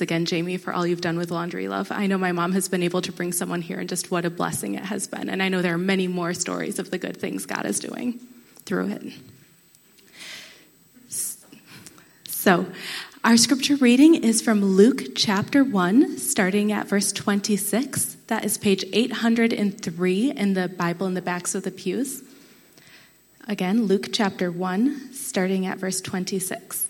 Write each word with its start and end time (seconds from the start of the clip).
again, 0.00 0.24
Jamie, 0.24 0.56
for 0.56 0.72
all 0.72 0.86
you've 0.86 1.00
done 1.00 1.16
with 1.16 1.30
Laundry 1.30 1.68
Love. 1.68 1.90
I 1.92 2.06
know 2.06 2.18
my 2.18 2.32
mom 2.32 2.52
has 2.52 2.68
been 2.68 2.82
able 2.82 3.02
to 3.02 3.12
bring 3.12 3.32
someone 3.32 3.62
here, 3.62 3.78
and 3.78 3.88
just 3.88 4.10
what 4.10 4.24
a 4.24 4.30
blessing 4.30 4.74
it 4.74 4.84
has 4.84 5.06
been. 5.06 5.28
And 5.28 5.42
I 5.42 5.48
know 5.48 5.62
there 5.62 5.74
are 5.74 5.78
many 5.78 6.06
more 6.06 6.34
stories 6.34 6.78
of 6.78 6.90
the 6.90 6.98
good 6.98 7.16
things 7.16 7.46
God 7.46 7.66
is 7.66 7.80
doing 7.80 8.20
through 8.64 8.90
it. 8.90 9.02
So, 12.28 12.66
our 13.22 13.36
scripture 13.36 13.76
reading 13.76 14.14
is 14.14 14.40
from 14.40 14.64
Luke 14.64 15.14
chapter 15.14 15.62
1, 15.62 16.16
starting 16.16 16.72
at 16.72 16.88
verse 16.88 17.12
26. 17.12 18.16
That 18.28 18.44
is 18.44 18.56
page 18.56 18.84
803 18.92 20.30
in 20.30 20.54
the 20.54 20.68
Bible 20.68 21.06
in 21.06 21.14
the 21.14 21.20
backs 21.20 21.54
of 21.54 21.62
the 21.62 21.70
pews. 21.70 22.22
Again, 23.46 23.84
Luke 23.84 24.08
chapter 24.12 24.50
1, 24.50 25.12
starting 25.12 25.66
at 25.66 25.78
verse 25.78 26.00
26. 26.00 26.89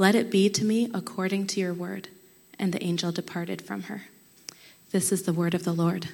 Let 0.00 0.14
it 0.14 0.30
be 0.30 0.48
to 0.48 0.64
me 0.64 0.90
according 0.94 1.48
to 1.48 1.60
your 1.60 1.74
word. 1.74 2.08
And 2.58 2.72
the 2.72 2.82
angel 2.82 3.12
departed 3.12 3.60
from 3.60 3.82
her. 3.82 4.04
This 4.92 5.12
is 5.12 5.24
the 5.24 5.34
word 5.34 5.52
of 5.52 5.64
the 5.64 5.74
Lord. 5.74 6.08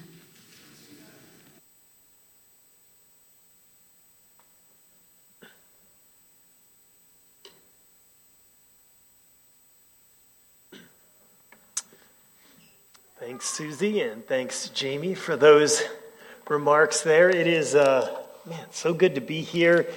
Thanks, 13.21 13.45
Susie, 13.45 14.01
and 14.01 14.27
thanks, 14.27 14.67
Jamie, 14.67 15.15
for 15.15 15.37
those 15.37 15.81
remarks 16.49 17.03
there. 17.03 17.29
It 17.29 17.47
is, 17.47 17.73
uh, 17.73 18.13
man, 18.45 18.65
so 18.69 18.93
good 18.93 19.15
to 19.15 19.21
be 19.21 19.39
here 19.39 19.87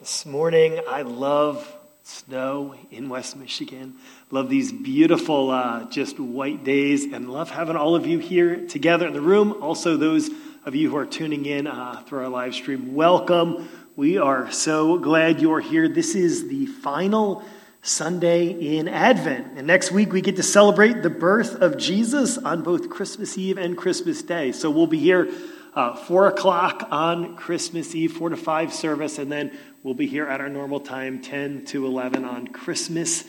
this 0.00 0.26
morning. 0.26 0.80
I 0.88 1.02
love 1.02 1.77
snow 2.08 2.74
in 2.90 3.10
West 3.10 3.36
Michigan. 3.36 3.94
Love 4.30 4.48
these 4.48 4.72
beautiful, 4.72 5.50
uh, 5.50 5.84
just 5.90 6.18
white 6.18 6.64
days, 6.64 7.04
and 7.04 7.30
love 7.30 7.50
having 7.50 7.76
all 7.76 7.94
of 7.94 8.06
you 8.06 8.18
here 8.18 8.66
together 8.66 9.06
in 9.06 9.12
the 9.12 9.20
room. 9.20 9.62
Also, 9.62 9.98
those 9.98 10.30
of 10.64 10.74
you 10.74 10.88
who 10.88 10.96
are 10.96 11.04
tuning 11.04 11.44
in 11.44 11.66
uh, 11.66 12.02
through 12.06 12.20
our 12.20 12.28
live 12.30 12.54
stream, 12.54 12.94
welcome. 12.94 13.68
We 13.94 14.16
are 14.16 14.50
so 14.50 14.96
glad 14.96 15.42
you're 15.42 15.60
here. 15.60 15.86
This 15.86 16.14
is 16.14 16.48
the 16.48 16.64
final 16.64 17.44
Sunday 17.82 18.78
in 18.78 18.88
Advent. 18.88 19.58
And 19.58 19.66
next 19.66 19.92
week 19.92 20.10
we 20.10 20.22
get 20.22 20.36
to 20.36 20.42
celebrate 20.42 21.02
the 21.02 21.10
birth 21.10 21.56
of 21.60 21.76
Jesus 21.76 22.38
on 22.38 22.62
both 22.62 22.88
Christmas 22.88 23.36
Eve 23.36 23.58
and 23.58 23.76
Christmas 23.76 24.22
Day. 24.22 24.52
So 24.52 24.70
we'll 24.70 24.86
be 24.86 24.98
here 24.98 25.30
uh, 25.74 25.94
4 25.94 26.28
o'clock 26.28 26.88
on 26.90 27.36
Christmas 27.36 27.94
Eve, 27.94 28.12
4 28.12 28.30
to 28.30 28.36
5 28.36 28.72
service, 28.72 29.18
and 29.18 29.30
then 29.30 29.56
we'll 29.82 29.94
be 29.94 30.06
here 30.06 30.26
at 30.26 30.40
our 30.40 30.48
normal 30.48 30.80
time, 30.80 31.20
10 31.20 31.64
to 31.66 31.86
11 31.86 32.24
on 32.24 32.48
Christmas 32.48 33.24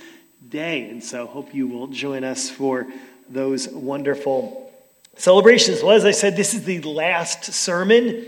Day. 0.47 0.89
And 0.89 1.03
so 1.03 1.27
hope 1.27 1.53
you 1.53 1.67
will 1.67 1.87
join 1.87 2.23
us 2.23 2.49
for 2.49 2.87
those 3.29 3.67
wonderful 3.67 4.71
celebrations. 5.15 5.83
Well, 5.83 5.95
as 5.95 6.05
I 6.05 6.11
said, 6.11 6.35
this 6.35 6.53
is 6.53 6.63
the 6.63 6.81
last 6.81 7.43
sermon 7.45 8.25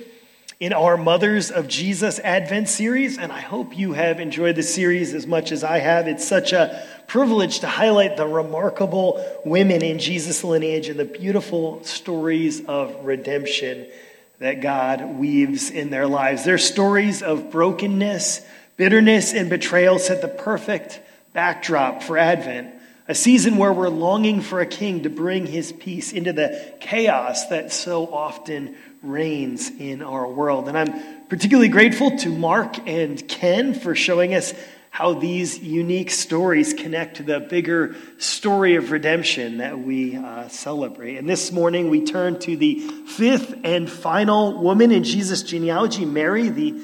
in 0.60 0.74
our 0.74 0.96
Mothers 0.96 1.50
of 1.50 1.68
Jesus 1.68 2.20
Advent 2.20 2.70
series, 2.70 3.18
and 3.18 3.32
I 3.32 3.40
hope 3.40 3.76
you 3.76 3.94
have 3.94 4.20
enjoyed 4.20 4.56
the 4.56 4.64
series 4.64 5.16
as 5.16 5.26
much 5.26 5.52
as 5.52 5.64
I 5.64 5.80
have. 5.80 6.08
It's 6.08 6.28
such 6.28 6.54
a 6.54 6.88
privilege 7.08 7.62
to 7.62 7.68
highlight 7.68 8.16
the 8.16 8.28
remarkable 8.28 9.26
women 9.44 9.82
in 9.84 9.98
Jesus' 9.98 10.44
lineage 10.44 10.88
and 10.88 11.00
the 11.00 11.06
beautiful 11.06 11.84
stories 11.84 12.64
of 12.66 12.94
redemption 13.04 13.88
that 14.42 14.62
God 14.62 15.18
weaves 15.18 15.70
in 15.70 15.92
their 15.92 16.08
lives. 16.08 16.44
Their 16.44 16.58
stories 16.58 17.22
of 17.22 17.52
brokenness, 17.52 18.42
bitterness, 18.76 19.34
and 19.34 19.50
betrayal 19.50 20.00
set 20.00 20.22
the 20.22 20.28
perfect 20.28 21.00
backdrop 21.32 22.04
for 22.04 22.18
Advent 22.18 22.74
a 23.08 23.16
season 23.16 23.58
where 23.58 23.74
we're 23.74 23.90
longing 23.90 24.40
for 24.40 24.62
a 24.62 24.66
king 24.66 25.04
to 25.04 25.10
bring 25.10 25.46
his 25.46 25.74
peace 25.74 26.14
into 26.14 26.32
the 26.32 26.74
chaos 26.80 27.48
that 27.48 27.74
so 27.74 28.08
often 28.14 28.74
reigns 29.04 29.70
in 29.70 30.02
our 30.02 30.26
world. 30.26 30.70
And 30.70 30.78
I'm 30.78 31.26
particularly 31.28 31.68
grateful 31.68 32.18
to 32.20 32.30
Mark 32.30 32.88
and 32.88 33.28
Ken 33.28 33.74
for 33.74 33.96
showing 33.96 34.34
us 34.34 34.54
how 34.92 35.14
these 35.14 35.58
unique 35.58 36.12
stories 36.12 36.74
connect 36.74 37.18
to 37.18 37.24
the 37.24 37.40
bigger 37.40 37.96
story 38.18 38.76
of 38.76 38.92
redemption 38.92 39.60
that 39.60 39.80
we 39.80 40.18
uh, 40.18 40.50
celebrate. 40.50 41.16
And 41.16 41.30
this 41.30 41.50
morning 41.50 41.90
we 41.90 42.04
turn 42.04 42.38
to 42.40 42.58
the 42.58 42.80
fifth 43.08 43.56
and 43.64 43.90
final 43.90 44.62
woman 44.62 44.92
in 44.92 45.06
Jesus' 45.06 45.44
genealogy, 45.44 46.04
Mary, 46.04 46.50
the 46.50 46.82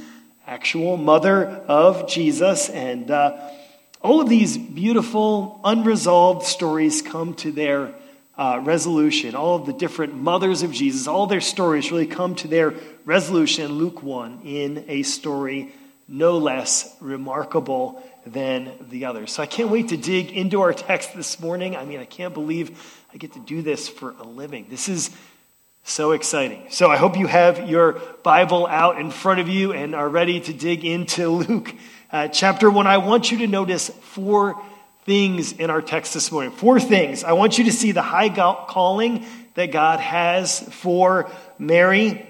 actual 0.47 0.95
mother 0.95 1.47
of 1.47 2.07
Jesus. 2.07 2.69
And 2.69 3.11
uh, 3.11 3.37
all 4.01 4.21
of 4.21 4.29
these 4.29 4.57
beautiful, 4.57 5.59
unresolved 5.65 6.45
stories 6.45 7.01
come 7.01 7.33
to 7.35 7.51
their 7.51 7.93
uh, 8.37 8.61
resolution. 8.63 9.35
All 9.35 9.57
of 9.57 9.65
the 9.65 9.73
different 9.73 10.15
mothers 10.15 10.63
of 10.63 10.71
Jesus, 10.71 11.07
all 11.07 11.27
their 11.27 11.41
stories 11.41 11.91
really 11.91 12.07
come 12.07 12.35
to 12.35 12.47
their 12.47 12.73
resolution 13.03 13.73
Luke 13.73 14.01
1 14.01 14.43
in 14.45 14.85
a 14.87 15.03
story 15.03 15.73
no 16.07 16.37
less 16.37 16.95
remarkable 16.99 18.01
than 18.25 18.71
the 18.89 19.05
others. 19.05 19.31
So 19.31 19.43
I 19.43 19.45
can't 19.45 19.69
wait 19.69 19.89
to 19.89 19.97
dig 19.97 20.31
into 20.31 20.61
our 20.61 20.73
text 20.73 21.15
this 21.15 21.39
morning. 21.39 21.75
I 21.75 21.85
mean, 21.85 21.99
I 21.99 22.05
can't 22.05 22.33
believe 22.33 22.95
I 23.13 23.17
get 23.17 23.33
to 23.33 23.39
do 23.39 23.61
this 23.61 23.87
for 23.87 24.15
a 24.19 24.23
living. 24.23 24.67
This 24.69 24.89
is 24.89 25.09
so 25.83 26.11
exciting. 26.11 26.65
So 26.69 26.89
I 26.89 26.97
hope 26.97 27.17
you 27.17 27.27
have 27.27 27.69
your 27.69 27.93
Bible 28.23 28.67
out 28.67 28.99
in 28.99 29.11
front 29.11 29.39
of 29.39 29.47
you 29.47 29.71
and 29.71 29.95
are 29.95 30.07
ready 30.07 30.39
to 30.41 30.53
dig 30.53 30.83
into 30.83 31.29
Luke 31.29 31.73
uh, 32.11 32.27
chapter 32.27 32.69
1. 32.69 32.87
I 32.87 32.97
want 32.97 33.31
you 33.31 33.39
to 33.39 33.47
notice 33.47 33.89
four 33.89 34.61
things 35.05 35.53
in 35.53 35.69
our 35.69 35.81
text 35.81 36.13
this 36.13 36.31
morning. 36.31 36.51
Four 36.51 36.79
things. 36.79 37.23
I 37.23 37.33
want 37.33 37.57
you 37.57 37.65
to 37.65 37.71
see 37.71 37.93
the 37.93 38.01
high 38.01 38.29
calling 38.29 39.25
that 39.55 39.71
God 39.71 39.99
has 39.99 40.59
for 40.59 41.31
Mary. 41.57 42.25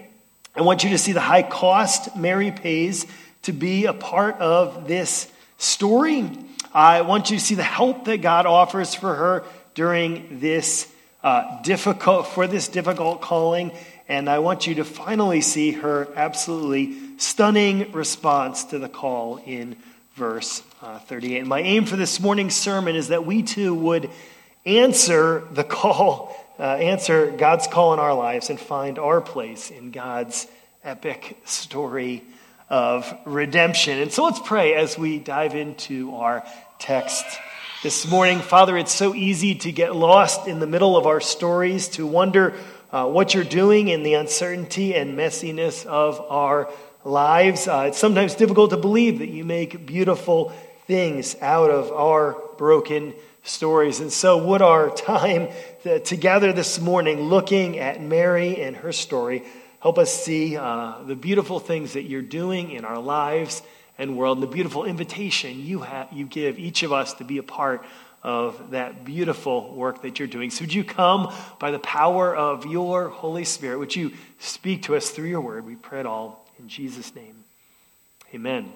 I 0.56 0.62
want 0.62 0.84
you 0.84 0.92
to 0.92 0.98
see 0.98 1.12
the 1.12 1.20
high 1.20 1.44
cost 1.44 2.16
Mary 2.16 2.52
pays 2.52 3.06
to 3.48 3.54
be 3.54 3.86
a 3.86 3.94
part 3.94 4.36
of 4.42 4.90
this 4.90 5.32
story. 5.58 6.30
I 6.74 7.00
want 7.04 7.32
you 7.32 7.38
to 7.38 7.44
see 7.44 7.56
the 7.56 7.64
help 7.64 8.04
that 8.04 8.18
God 8.18 8.46
offers 8.46 8.94
for 8.94 9.16
her 9.16 9.46
during 9.74 10.42
this 10.42 10.92
uh, 11.24 11.62
difficult 11.62 12.28
for 12.28 12.46
this 12.46 12.68
difficult 12.68 13.22
calling, 13.22 13.72
and 14.10 14.30
I 14.30 14.40
want 14.40 14.68
you 14.68 14.76
to 14.76 14.84
finally 14.84 15.40
see 15.40 15.72
her 15.72 16.10
absolutely 16.18 17.18
stunning 17.20 17.94
response 17.94 18.66
to 18.66 18.80
the 18.80 18.90
call 18.90 19.38
in 19.38 19.78
verse 20.16 20.62
uh, 20.82 21.00
38. 21.00 21.40
And 21.40 21.48
my 21.48 21.62
aim 21.62 21.86
for 21.86 21.96
this 21.96 22.20
morning's 22.20 22.54
sermon 22.54 22.98
is 22.98 23.08
that 23.08 23.26
we 23.26 23.44
too 23.44 23.74
would 23.74 24.10
answer 24.66 25.48
the 25.54 25.64
call, 25.64 26.36
uh, 26.60 26.64
answer 26.64 27.32
God's 27.32 27.68
call 27.68 27.94
in 27.94 28.00
our 28.00 28.14
lives, 28.14 28.50
and 28.50 28.60
find 28.60 29.00
our 29.00 29.22
place 29.22 29.72
in 29.72 29.92
God's 29.92 30.48
epic 30.84 31.38
story 31.46 32.26
of 32.70 33.14
redemption. 33.26 34.00
And 34.00 34.12
so 34.12 34.26
let's 34.26 34.40
pray 34.40 34.74
as 34.74 34.98
we 34.98 35.20
dive 35.20 35.56
into 35.56 36.16
our 36.16 36.46
text 36.80 37.26
this 37.84 38.08
morning. 38.10 38.40
Father, 38.40 38.78
it's 38.78 38.94
so 38.94 39.16
easy 39.16 39.56
to 39.56 39.72
get 39.72 39.96
lost 39.96 40.48
in 40.48 40.60
the 40.60 40.68
middle 40.68 40.98
of 40.98 41.06
our 41.06 41.22
stories, 41.22 41.88
to 41.90 42.06
wonder 42.06 42.54
uh, 42.92 43.08
what 43.08 43.34
you're 43.34 43.44
doing 43.44 43.88
in 43.88 44.04
the 44.04 44.16
uncertainty 44.16 44.96
and 44.96 45.18
messiness 45.18 45.86
of 45.86 46.20
our 46.30 46.70
lives. 47.06 47.68
Uh, 47.68 47.86
it's 47.88 47.98
sometimes 47.98 48.36
difficult 48.36 48.72
to 48.72 48.78
believe 48.78 49.20
that 49.20 49.30
you 49.30 49.46
make 49.46 49.86
beautiful 49.86 50.50
things 50.88 51.36
out 51.42 51.70
of 51.70 51.92
our 51.92 52.38
broken 52.58 53.14
stories. 53.44 54.00
And 54.00 54.12
so, 54.12 54.46
would 54.46 54.62
our 54.62 54.90
time 54.96 55.50
together 56.04 56.52
this 56.52 56.80
morning 56.80 57.22
looking 57.22 57.80
at 57.80 58.02
Mary 58.02 58.62
and 58.62 58.76
her 58.78 58.92
story 58.92 59.44
help 59.80 59.98
us 59.98 60.12
see 60.12 60.58
uh, 60.58 61.04
the 61.06 61.16
beautiful 61.16 61.60
things 61.60 61.94
that 61.94 62.04
you're 62.04 62.22
doing 62.22 62.72
in 62.72 62.86
our 62.86 63.00
lives 63.00 63.62
and 63.98 64.18
world, 64.18 64.38
and 64.38 64.44
the 64.44 64.52
beautiful 64.52 64.86
invitation 64.86 65.60
you, 65.60 65.86
you 66.12 66.26
give 66.26 66.60
each 66.60 66.84
of 66.84 66.94
us 66.94 67.14
to 67.16 67.24
be 67.24 67.40
a 67.40 67.44
part 67.44 67.84
of 68.24 68.72
that 68.72 69.06
beautiful 69.06 69.74
work 69.74 70.02
that 70.02 70.20
you're 70.20 70.28
doing. 70.28 70.50
So, 70.50 70.64
would 70.64 70.74
you 70.74 70.84
come 70.84 71.34
by 71.60 71.72
the 71.72 71.80
power 71.80 72.36
of 72.36 72.66
your 72.66 73.10
Holy 73.10 73.44
Spirit? 73.44 73.80
Would 73.80 73.96
you 73.96 74.12
speak 74.40 74.84
to 74.84 74.96
us 74.96 75.10
through 75.10 75.30
your 75.30 75.42
word? 75.42 75.66
We 75.66 75.76
pray 75.76 76.02
it 76.02 76.06
all 76.06 76.46
in 76.60 76.68
Jesus' 76.68 77.16
name. 77.16 77.44
Amen. 78.34 78.72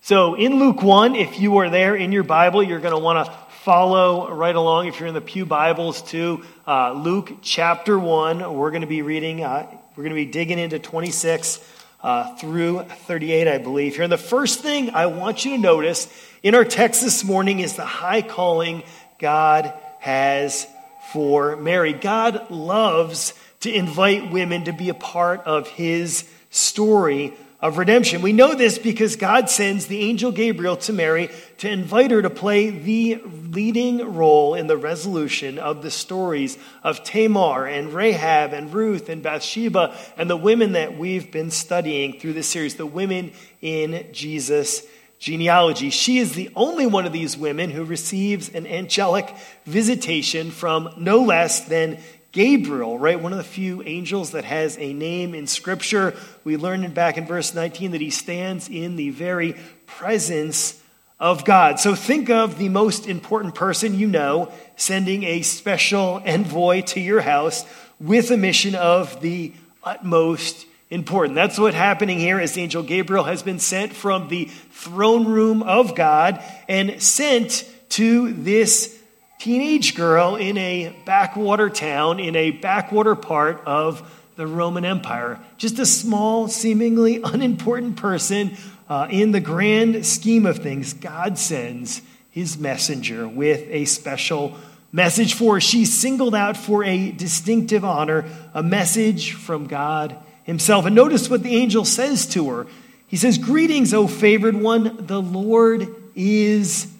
So, 0.00 0.34
in 0.34 0.58
Luke 0.58 0.82
1, 0.82 1.14
if 1.14 1.40
you 1.40 1.58
are 1.58 1.70
there 1.70 1.94
in 1.96 2.12
your 2.12 2.22
Bible, 2.22 2.62
you're 2.62 2.80
going 2.80 2.94
to 2.94 2.98
want 2.98 3.26
to 3.26 3.32
follow 3.66 4.30
right 4.30 4.54
along. 4.54 4.86
If 4.86 5.00
you're 5.00 5.08
in 5.08 5.14
the 5.14 5.20
Pew 5.20 5.44
Bibles, 5.44 6.00
to 6.12 6.44
uh, 6.68 6.92
Luke 6.92 7.38
chapter 7.42 7.98
1, 7.98 8.54
we're 8.54 8.70
going 8.70 8.82
to 8.82 8.86
be 8.86 9.02
reading, 9.02 9.42
uh, 9.42 9.66
we're 9.96 10.04
going 10.04 10.14
to 10.14 10.24
be 10.24 10.24
digging 10.24 10.60
into 10.60 10.78
26 10.78 11.58
uh, 12.00 12.36
through 12.36 12.84
38, 12.84 13.48
I 13.48 13.58
believe. 13.58 13.94
Here, 13.94 14.04
and 14.04 14.12
the 14.12 14.18
first 14.18 14.60
thing 14.60 14.90
I 14.90 15.06
want 15.06 15.44
you 15.44 15.50
to 15.50 15.58
notice 15.58 16.06
in 16.44 16.54
our 16.54 16.64
text 16.64 17.02
this 17.02 17.24
morning 17.24 17.58
is 17.58 17.74
the 17.74 17.84
high 17.84 18.22
calling 18.22 18.84
God 19.18 19.74
has 19.98 20.64
for 21.12 21.56
Mary. 21.56 21.92
God 21.92 22.48
loves 22.52 23.34
to 23.62 23.74
invite 23.74 24.30
women 24.30 24.66
to 24.66 24.72
be 24.72 24.90
a 24.90 24.94
part 24.94 25.40
of 25.40 25.66
his 25.66 26.24
story 26.50 27.34
of 27.60 27.78
redemption. 27.78 28.20
We 28.20 28.32
know 28.32 28.54
this 28.54 28.78
because 28.78 29.16
God 29.16 29.48
sends 29.48 29.86
the 29.86 30.00
angel 30.00 30.30
Gabriel 30.30 30.76
to 30.78 30.92
Mary 30.92 31.30
to 31.58 31.70
invite 31.70 32.10
her 32.10 32.20
to 32.20 32.28
play 32.28 32.70
the 32.70 33.22
leading 33.24 34.14
role 34.14 34.54
in 34.54 34.66
the 34.66 34.76
resolution 34.76 35.58
of 35.58 35.82
the 35.82 35.90
stories 35.90 36.58
of 36.82 37.02
Tamar 37.02 37.66
and 37.66 37.94
Rahab 37.94 38.52
and 38.52 38.72
Ruth 38.72 39.08
and 39.08 39.22
Bathsheba 39.22 39.96
and 40.18 40.28
the 40.28 40.36
women 40.36 40.72
that 40.72 40.98
we've 40.98 41.32
been 41.32 41.50
studying 41.50 42.20
through 42.20 42.34
this 42.34 42.48
series, 42.48 42.74
the 42.74 42.84
women 42.84 43.32
in 43.62 44.06
Jesus' 44.12 44.86
genealogy. 45.18 45.88
She 45.88 46.18
is 46.18 46.34
the 46.34 46.50
only 46.54 46.86
one 46.86 47.06
of 47.06 47.12
these 47.12 47.38
women 47.38 47.70
who 47.70 47.84
receives 47.84 48.50
an 48.50 48.66
angelic 48.66 49.34
visitation 49.64 50.50
from 50.50 50.90
no 50.98 51.22
less 51.22 51.60
than 51.66 51.98
Gabriel, 52.36 52.98
right? 52.98 53.18
One 53.18 53.32
of 53.32 53.38
the 53.38 53.44
few 53.44 53.82
angels 53.84 54.32
that 54.32 54.44
has 54.44 54.76
a 54.76 54.92
name 54.92 55.34
in 55.34 55.46
Scripture. 55.46 56.14
We 56.44 56.58
learned 56.58 56.92
back 56.92 57.16
in 57.16 57.24
verse 57.24 57.54
19 57.54 57.92
that 57.92 58.02
he 58.02 58.10
stands 58.10 58.68
in 58.68 58.96
the 58.96 59.08
very 59.08 59.56
presence 59.86 60.78
of 61.18 61.46
God. 61.46 61.80
So 61.80 61.94
think 61.94 62.28
of 62.28 62.58
the 62.58 62.68
most 62.68 63.06
important 63.06 63.54
person 63.54 63.98
you 63.98 64.06
know 64.06 64.52
sending 64.76 65.22
a 65.24 65.40
special 65.40 66.20
envoy 66.26 66.82
to 66.82 67.00
your 67.00 67.22
house 67.22 67.64
with 67.98 68.30
a 68.30 68.36
mission 68.36 68.74
of 68.74 69.22
the 69.22 69.54
utmost 69.82 70.66
important. 70.90 71.36
That's 71.36 71.58
what's 71.58 71.74
happening 71.74 72.18
here 72.18 72.38
as 72.38 72.58
angel 72.58 72.82
Gabriel 72.82 73.24
has 73.24 73.42
been 73.42 73.60
sent 73.60 73.94
from 73.94 74.28
the 74.28 74.44
throne 74.72 75.26
room 75.26 75.62
of 75.62 75.94
God 75.94 76.44
and 76.68 77.02
sent 77.02 77.66
to 77.88 78.34
this 78.34 78.95
teenage 79.38 79.94
girl 79.94 80.36
in 80.36 80.56
a 80.58 80.96
backwater 81.04 81.70
town, 81.70 82.20
in 82.20 82.36
a 82.36 82.50
backwater 82.50 83.14
part 83.14 83.62
of 83.66 84.12
the 84.36 84.46
Roman 84.46 84.84
Empire. 84.84 85.38
Just 85.56 85.78
a 85.78 85.86
small, 85.86 86.48
seemingly 86.48 87.20
unimportant 87.24 87.96
person 87.96 88.56
uh, 88.88 89.08
in 89.10 89.32
the 89.32 89.40
grand 89.40 90.06
scheme 90.06 90.46
of 90.46 90.58
things. 90.58 90.92
God 90.94 91.38
sends 91.38 92.02
his 92.30 92.58
messenger 92.58 93.26
with 93.26 93.66
a 93.70 93.86
special 93.86 94.56
message 94.92 95.34
for 95.34 95.54
her. 95.54 95.60
She's 95.60 95.92
singled 95.92 96.34
out 96.34 96.56
for 96.56 96.84
a 96.84 97.10
distinctive 97.12 97.84
honor, 97.84 98.24
a 98.54 98.62
message 98.62 99.32
from 99.32 99.66
God 99.66 100.16
himself. 100.44 100.86
And 100.86 100.94
notice 100.94 101.28
what 101.28 101.42
the 101.42 101.56
angel 101.56 101.84
says 101.84 102.26
to 102.28 102.48
her. 102.50 102.66
He 103.08 103.16
says, 103.16 103.38
Greetings, 103.38 103.94
O 103.94 104.06
favored 104.06 104.54
one, 104.54 105.06
the 105.06 105.20
Lord 105.20 105.94
is 106.14 106.92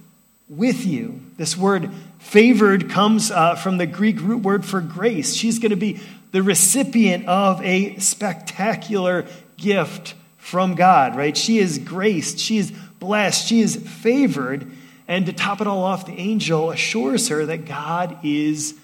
with 0.49 0.87
you. 0.87 1.21
This 1.37 1.57
word 1.57 1.91
Favored 2.27 2.91
comes 2.91 3.31
uh, 3.31 3.55
from 3.55 3.79
the 3.79 3.87
Greek 3.87 4.21
root 4.21 4.43
word 4.43 4.67
for 4.67 4.81
grace. 4.81 5.33
She's 5.33 5.61
going 5.61 5.71
to 5.71 5.77
be 5.77 6.01
the 6.33 6.43
recipient 6.43 7.29
of 7.29 7.63
a 7.63 7.99
spectacular 7.99 9.27
gift 9.57 10.15
from 10.37 10.75
God, 10.75 11.15
right? 11.15 11.37
She 11.37 11.59
is 11.59 11.79
graced, 11.79 12.41
she 12.41 12.59
is 12.59 12.73
blessed, 12.99 13.47
she 13.47 13.61
is 13.61 13.77
favored. 13.77 14.69
And 15.07 15.27
to 15.27 15.33
top 15.33 15.61
it 15.61 15.69
all 15.69 15.85
off, 15.85 16.07
the 16.07 16.19
angel 16.19 16.73
assures 16.73 17.29
her 17.29 17.47
that 17.47 17.65
God 17.65 18.19
is 18.25 18.75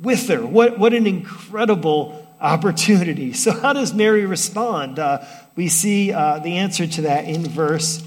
with 0.00 0.26
her. 0.28 0.44
What, 0.44 0.78
what 0.78 0.94
an 0.94 1.06
incredible 1.06 2.26
opportunity. 2.40 3.32
So, 3.34 3.52
how 3.52 3.74
does 3.74 3.92
Mary 3.92 4.24
respond? 4.24 4.98
Uh, 4.98 5.22
we 5.54 5.68
see 5.68 6.14
uh, 6.14 6.38
the 6.38 6.56
answer 6.56 6.86
to 6.86 7.02
that 7.02 7.26
in 7.26 7.46
verse 7.46 8.02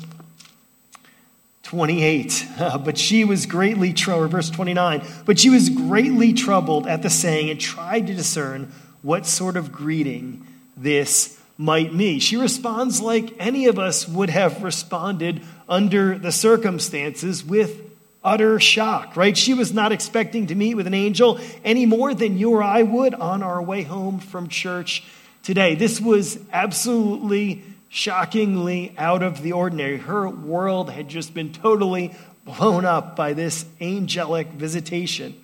28. 1.70 2.48
but 2.84 2.98
she 2.98 3.24
was 3.24 3.46
greatly 3.46 3.94
troubled, 3.94 4.32
verse 4.32 4.50
29. 4.50 5.04
But 5.26 5.40
she 5.40 5.52
was 5.52 5.70
greatly 5.70 6.34
troubled 6.34 6.88
at 6.88 7.04
the 7.04 7.12
saying 7.12 7.52
and 7.52 7.62
tried 7.62 8.08
to 8.08 8.16
discern 8.16 8.72
what 9.04 9.28
sort 9.28 9.56
of 9.56 9.72
greeting 9.72 10.48
this 10.76 11.40
might 11.60 11.94
mean. 11.94 12.22
She 12.22 12.38
responds 12.38 13.02
like 13.02 13.36
any 13.38 13.68
of 13.68 13.78
us 13.78 14.08
would 14.08 14.32
have 14.32 14.64
responded 14.64 15.44
under 15.68 16.18
the 16.18 16.32
circumstances 16.32 17.46
with 17.46 17.80
utter 18.24 18.60
shock, 18.60 19.16
right? 19.16 19.38
She 19.38 19.54
was 19.54 19.72
not 19.72 19.92
expecting 19.92 20.48
to 20.48 20.56
meet 20.56 20.74
with 20.74 20.88
an 20.88 20.96
angel 20.96 21.40
any 21.64 21.86
more 21.86 22.16
than 22.16 22.40
you 22.40 22.50
or 22.50 22.64
I 22.64 22.82
would 22.82 23.14
on 23.14 23.44
our 23.44 23.62
way 23.62 23.84
home 23.84 24.18
from 24.20 24.48
church 24.48 25.04
today. 25.44 25.76
This 25.76 26.02
was 26.02 26.40
absolutely 26.52 27.64
shockingly 27.90 28.94
out 28.98 29.24
of 29.24 29.42
the 29.42 29.52
ordinary. 29.52 29.98
Her 29.98 30.30
world 30.30 30.92
had 30.92 31.10
just 31.10 31.34
been 31.34 31.52
totally 31.52 32.16
blown 32.46 32.86
up 32.86 33.16
by 33.16 33.34
this 33.34 33.66
angelic 33.82 34.48
visitation. 34.48 35.44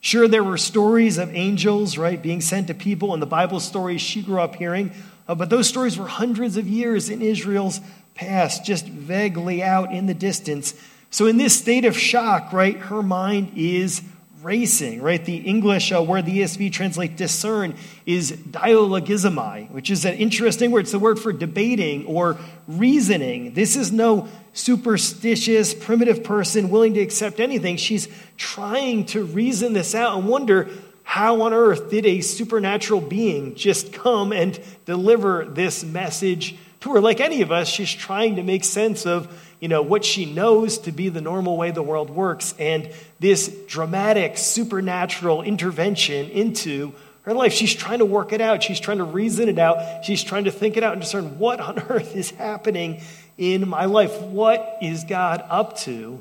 Sure, 0.00 0.28
there 0.28 0.44
were 0.44 0.58
stories 0.58 1.16
of 1.16 1.34
angels, 1.34 1.96
right, 1.96 2.20
being 2.20 2.40
sent 2.40 2.66
to 2.66 2.74
people 2.74 3.14
in 3.14 3.20
the 3.20 3.26
Bible 3.26 3.58
stories 3.58 4.02
she 4.02 4.22
grew 4.22 4.40
up 4.40 4.56
hearing, 4.56 4.92
uh, 5.26 5.34
but 5.34 5.48
those 5.48 5.66
stories 5.66 5.96
were 5.96 6.06
hundreds 6.06 6.58
of 6.58 6.68
years 6.68 7.08
in 7.08 7.22
Israel's 7.22 7.80
past, 8.14 8.64
just 8.64 8.86
vaguely 8.86 9.62
out 9.62 9.92
in 9.92 10.06
the 10.06 10.14
distance. 10.14 10.74
So, 11.10 11.26
in 11.26 11.38
this 11.38 11.58
state 11.58 11.84
of 11.84 11.96
shock, 11.96 12.52
right, 12.52 12.76
her 12.76 13.02
mind 13.02 13.52
is 13.56 14.02
racing, 14.44 15.02
right? 15.02 15.24
The 15.24 15.38
English 15.38 15.90
uh, 15.90 16.02
word 16.02 16.26
the 16.26 16.40
ESV 16.40 16.70
translates 16.72 17.16
discern 17.16 17.74
is 18.06 18.32
dialogizomai, 18.32 19.70
which 19.70 19.90
is 19.90 20.04
an 20.04 20.14
interesting 20.14 20.70
word. 20.70 20.80
It's 20.80 20.92
the 20.92 20.98
word 20.98 21.18
for 21.18 21.32
debating 21.32 22.06
or 22.06 22.38
reasoning. 22.68 23.54
This 23.54 23.74
is 23.74 23.90
no 23.90 24.28
superstitious, 24.52 25.74
primitive 25.74 26.22
person 26.22 26.68
willing 26.68 26.94
to 26.94 27.00
accept 27.00 27.40
anything. 27.40 27.76
She's 27.78 28.08
trying 28.36 29.06
to 29.06 29.24
reason 29.24 29.72
this 29.72 29.94
out 29.94 30.18
and 30.18 30.28
wonder 30.28 30.68
how 31.02 31.42
on 31.42 31.52
earth 31.52 31.90
did 31.90 32.06
a 32.06 32.20
supernatural 32.20 33.00
being 33.00 33.54
just 33.54 33.92
come 33.92 34.32
and 34.32 34.58
deliver 34.84 35.44
this 35.44 35.84
message 35.84 36.56
to 36.80 36.92
her? 36.92 37.00
Like 37.00 37.20
any 37.20 37.42
of 37.42 37.50
us, 37.50 37.68
she's 37.68 37.92
trying 37.92 38.36
to 38.36 38.42
make 38.42 38.64
sense 38.64 39.06
of 39.06 39.28
you 39.64 39.68
know, 39.68 39.80
what 39.80 40.04
she 40.04 40.26
knows 40.26 40.76
to 40.76 40.92
be 40.92 41.08
the 41.08 41.22
normal 41.22 41.56
way 41.56 41.70
the 41.70 41.82
world 41.82 42.10
works 42.10 42.54
and 42.58 42.86
this 43.18 43.48
dramatic 43.66 44.36
supernatural 44.36 45.40
intervention 45.40 46.28
into 46.28 46.92
her 47.22 47.32
life. 47.32 47.54
She's 47.54 47.72
trying 47.72 48.00
to 48.00 48.04
work 48.04 48.34
it 48.34 48.42
out. 48.42 48.62
She's 48.62 48.78
trying 48.78 48.98
to 48.98 49.04
reason 49.04 49.48
it 49.48 49.58
out. 49.58 50.04
She's 50.04 50.22
trying 50.22 50.44
to 50.44 50.50
think 50.50 50.76
it 50.76 50.84
out 50.84 50.92
and 50.92 51.00
discern 51.00 51.38
what 51.38 51.60
on 51.60 51.78
earth 51.88 52.14
is 52.14 52.30
happening 52.32 53.00
in 53.38 53.66
my 53.66 53.86
life. 53.86 54.20
What 54.20 54.76
is 54.82 55.04
God 55.04 55.42
up 55.48 55.78
to? 55.78 56.20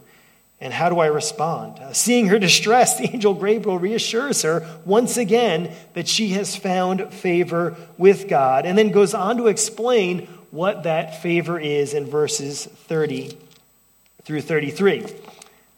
And 0.62 0.72
how 0.72 0.88
do 0.88 1.00
I 1.00 1.08
respond? 1.08 1.80
Uh, 1.80 1.92
seeing 1.92 2.28
her 2.28 2.40
distress, 2.48 2.98
the 2.98 3.10
angel 3.14 3.34
Gabriel 3.34 3.78
reassures 3.78 4.44
her 4.44 4.66
once 4.86 5.18
again 5.18 5.76
that 5.96 6.08
she 6.08 6.30
has 6.30 6.56
found 6.56 7.14
favor 7.14 7.76
with 7.98 8.30
God, 8.30 8.66
and 8.66 8.78
then 8.78 8.92
goes 8.92 9.14
on 9.14 9.36
to 9.36 9.48
explain 9.48 10.30
what 10.54 10.84
that 10.84 11.20
favor 11.20 11.60
is 11.60 11.96
in 11.96 12.06
verses 12.06 12.66
30 12.66 13.36
through 14.22 14.40
33. 14.40 15.04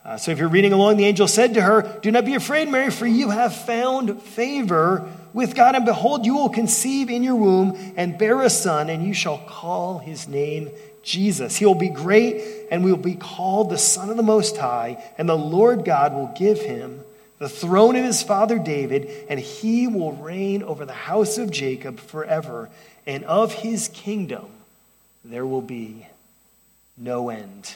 Uh, 0.04 0.18
so 0.18 0.32
if 0.32 0.38
you're 0.38 0.50
reading 0.50 0.74
along, 0.74 0.98
the 0.98 1.06
angel 1.06 1.30
said 1.30 1.54
to 1.54 1.62
her, 1.62 1.98
Do 2.02 2.12
not 2.12 2.26
be 2.26 2.36
afraid, 2.36 2.68
Mary, 2.68 2.92
for 2.92 3.08
you 3.08 3.30
have 3.30 3.56
found 3.56 4.22
favor 4.22 5.10
with 5.32 5.56
God, 5.56 5.76
and 5.76 5.86
behold, 5.86 6.26
you 6.26 6.36
will 6.36 6.50
conceive 6.50 7.10
in 7.10 7.24
your 7.24 7.38
womb 7.38 7.94
and 7.96 8.18
bear 8.18 8.42
a 8.42 8.50
son, 8.50 8.90
and 8.90 9.02
you 9.02 9.14
shall 9.14 9.38
call 9.38 10.00
his 10.00 10.28
name 10.28 10.70
Jesus. 11.04 11.56
He 11.56 11.66
will 11.66 11.76
be 11.76 11.88
great 11.88 12.68
and 12.70 12.84
will 12.84 12.98
be 12.98 13.16
called 13.16 13.70
the 13.70 13.78
Son 13.78 14.10
of 14.10 14.18
the 14.18 14.24
Most 14.24 14.58
High, 14.58 15.02
and 15.18 15.30
the 15.30 15.38
Lord 15.38 15.86
God 15.86 16.14
will 16.14 16.34
give 16.38 16.60
him 16.60 17.00
the 17.40 17.48
throne 17.48 17.96
of 17.96 18.04
his 18.04 18.22
father 18.22 18.60
David, 18.60 19.10
and 19.30 19.40
he 19.40 19.88
will 19.88 20.12
reign 20.12 20.64
over 20.64 20.86
the 20.86 20.92
house 20.92 21.38
of 21.38 21.50
Jacob 21.50 21.98
forever, 21.98 22.70
and 23.08 23.24
of 23.24 23.54
his 23.54 23.88
kingdom 23.88 24.48
there 25.32 25.46
will 25.46 25.62
be 25.62 26.08
no 26.98 27.30
end. 27.30 27.76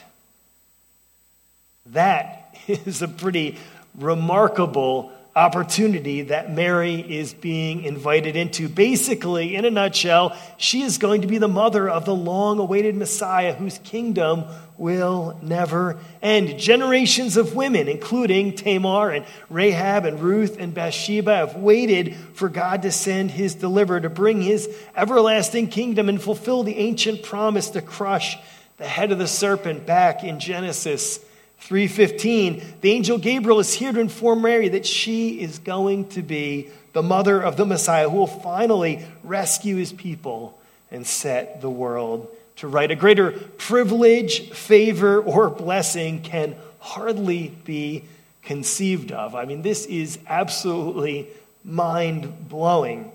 That 1.86 2.54
is 2.68 3.02
a 3.02 3.08
pretty 3.08 3.58
remarkable 3.94 5.12
opportunity 5.34 6.22
that 6.22 6.52
Mary 6.52 6.96
is 6.96 7.32
being 7.32 7.84
invited 7.84 8.34
into. 8.34 8.68
Basically, 8.68 9.54
in 9.54 9.64
a 9.64 9.70
nutshell, 9.70 10.36
she 10.56 10.82
is 10.82 10.98
going 10.98 11.20
to 11.20 11.28
be 11.28 11.38
the 11.38 11.48
mother 11.48 11.88
of 11.88 12.04
the 12.04 12.14
long 12.14 12.58
awaited 12.58 12.96
Messiah 12.96 13.54
whose 13.54 13.78
kingdom 13.78 14.44
will 14.76 15.38
never 15.42 15.98
end. 16.20 16.58
Generations 16.58 17.36
of 17.36 17.54
women, 17.54 17.86
including 17.86 18.54
Tamar 18.54 19.10
and 19.10 19.24
Rahab 19.48 20.04
and 20.04 20.20
Ruth 20.20 20.56
and 20.58 20.74
Bathsheba, 20.74 21.36
have 21.36 21.56
waited 21.56 22.16
for 22.34 22.48
God 22.48 22.82
to 22.82 22.90
send 22.90 23.30
his 23.30 23.54
deliverer 23.54 24.00
to 24.00 24.10
bring 24.10 24.42
his 24.42 24.68
everlasting 24.96 25.68
kingdom 25.68 26.08
and 26.08 26.20
fulfill 26.20 26.64
the 26.64 26.76
ancient 26.76 27.22
promise 27.22 27.70
to 27.70 27.82
crush 27.82 28.36
the 28.78 28.86
head 28.86 29.12
of 29.12 29.18
the 29.18 29.28
serpent 29.28 29.86
back 29.86 30.24
in 30.24 30.40
Genesis 30.40 31.20
3:15 31.62 32.62
the 32.80 32.90
angel 32.90 33.18
Gabriel 33.18 33.60
is 33.60 33.72
here 33.74 33.92
to 33.92 34.00
inform 34.00 34.42
Mary 34.42 34.68
that 34.70 34.86
she 34.86 35.40
is 35.40 35.58
going 35.58 36.08
to 36.08 36.22
be 36.22 36.68
the 36.92 37.02
mother 37.02 37.40
of 37.40 37.56
the 37.56 37.66
Messiah 37.66 38.08
who 38.08 38.16
will 38.16 38.26
finally 38.26 39.04
rescue 39.22 39.76
his 39.76 39.92
people 39.92 40.58
and 40.90 41.06
set 41.06 41.60
the 41.60 41.70
world 41.70 42.28
to 42.56 42.66
right. 42.66 42.90
A 42.90 42.96
greater 42.96 43.32
privilege 43.58 44.50
favor 44.50 45.20
or 45.22 45.48
blessing 45.50 46.22
can 46.22 46.56
hardly 46.80 47.48
be 47.64 48.04
conceived 48.42 49.12
of. 49.12 49.34
I 49.34 49.44
mean 49.44 49.62
this 49.62 49.86
is 49.86 50.18
absolutely 50.26 51.28
mind 51.64 52.48
blowing 52.48 53.12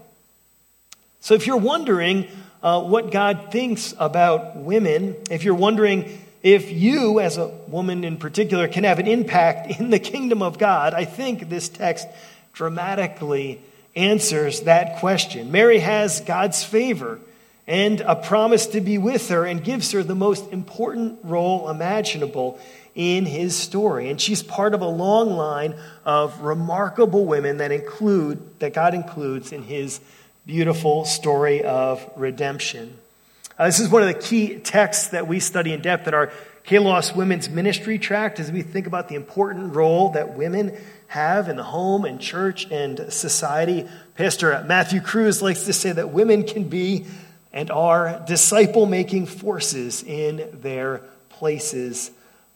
so 1.25 1.33
if 1.33 1.47
you're 1.47 1.57
wondering 1.57 2.27
uh, 2.61 2.83
what 2.83 3.09
God 3.09 3.47
thinks 3.51 3.95
about 3.97 4.57
women, 4.57 5.15
if 5.31 5.43
you're 5.43 5.55
wondering 5.55 6.23
if 6.45 6.71
you, 6.71 7.19
as 7.19 7.39
a 7.39 7.47
woman 7.47 8.03
in 8.03 8.17
particular, 8.17 8.67
can 8.67 8.83
have 8.83 8.99
an 8.99 9.07
impact 9.07 9.79
in 9.79 9.89
the 9.89 9.97
kingdom 9.97 10.43
of 10.43 10.59
God, 10.59 10.93
I 10.93 11.03
think 11.03 11.49
this 11.49 11.69
text 11.69 12.07
dramatically 12.53 13.59
answers 13.95 14.61
that 14.61 14.99
question. 14.99 15.51
Mary 15.51 15.79
has 15.79 16.21
God's 16.21 16.63
favor 16.63 17.19
and 17.65 17.99
a 18.01 18.15
promise 18.15 18.67
to 18.67 18.81
be 18.81 18.99
with 18.99 19.29
her 19.29 19.43
and 19.43 19.63
gives 19.63 19.91
her 19.93 20.03
the 20.03 20.13
most 20.13 20.51
important 20.51 21.17
role 21.23 21.67
imaginable 21.67 22.59
in 22.93 23.25
his 23.25 23.57
story. 23.57 24.11
And 24.11 24.21
she's 24.21 24.43
part 24.43 24.75
of 24.75 24.81
a 24.81 24.87
long 24.87 25.31
line 25.31 25.73
of 26.05 26.41
remarkable 26.41 27.25
women 27.25 27.57
that 27.57 27.71
include 27.71 28.59
that 28.59 28.75
God 28.75 28.93
includes 28.93 29.51
in 29.51 29.63
his 29.63 29.99
beautiful 30.45 31.05
story 31.05 31.63
of 31.63 32.07
redemption. 32.15 32.99
Uh, 33.57 33.67
this 33.67 33.79
is 33.79 33.87
one 33.87 34.01
of 34.01 34.09
the 34.09 34.19
key 34.19 34.57
texts 34.57 35.09
that 35.09 35.29
we 35.29 35.39
study 35.39 35.71
in 35.71 35.81
depth 35.81 36.09
in 36.09 36.13
our 36.13 36.29
Kalos 36.65 37.15
Women's 37.15 37.47
Ministry 37.47 37.97
Tract 37.97 38.41
as 38.41 38.51
we 38.51 38.61
think 38.61 38.85
about 38.85 39.07
the 39.07 39.15
important 39.15 39.73
role 39.73 40.09
that 40.09 40.35
women 40.35 40.77
have 41.07 41.47
in 41.47 41.55
the 41.55 41.63
home 41.63 42.03
and 42.03 42.19
church 42.19 42.69
and 42.69 43.13
society. 43.13 43.87
Pastor 44.15 44.61
Matthew 44.67 44.99
Cruz 44.99 45.41
likes 45.41 45.63
to 45.67 45.71
say 45.73 45.93
that 45.93 46.09
women 46.09 46.43
can 46.43 46.67
be 46.67 47.05
and 47.53 47.71
are 47.71 48.21
disciple 48.27 48.87
making 48.87 49.27
forces 49.27 50.03
in 50.03 50.49
their 50.61 50.99
places 51.29 52.11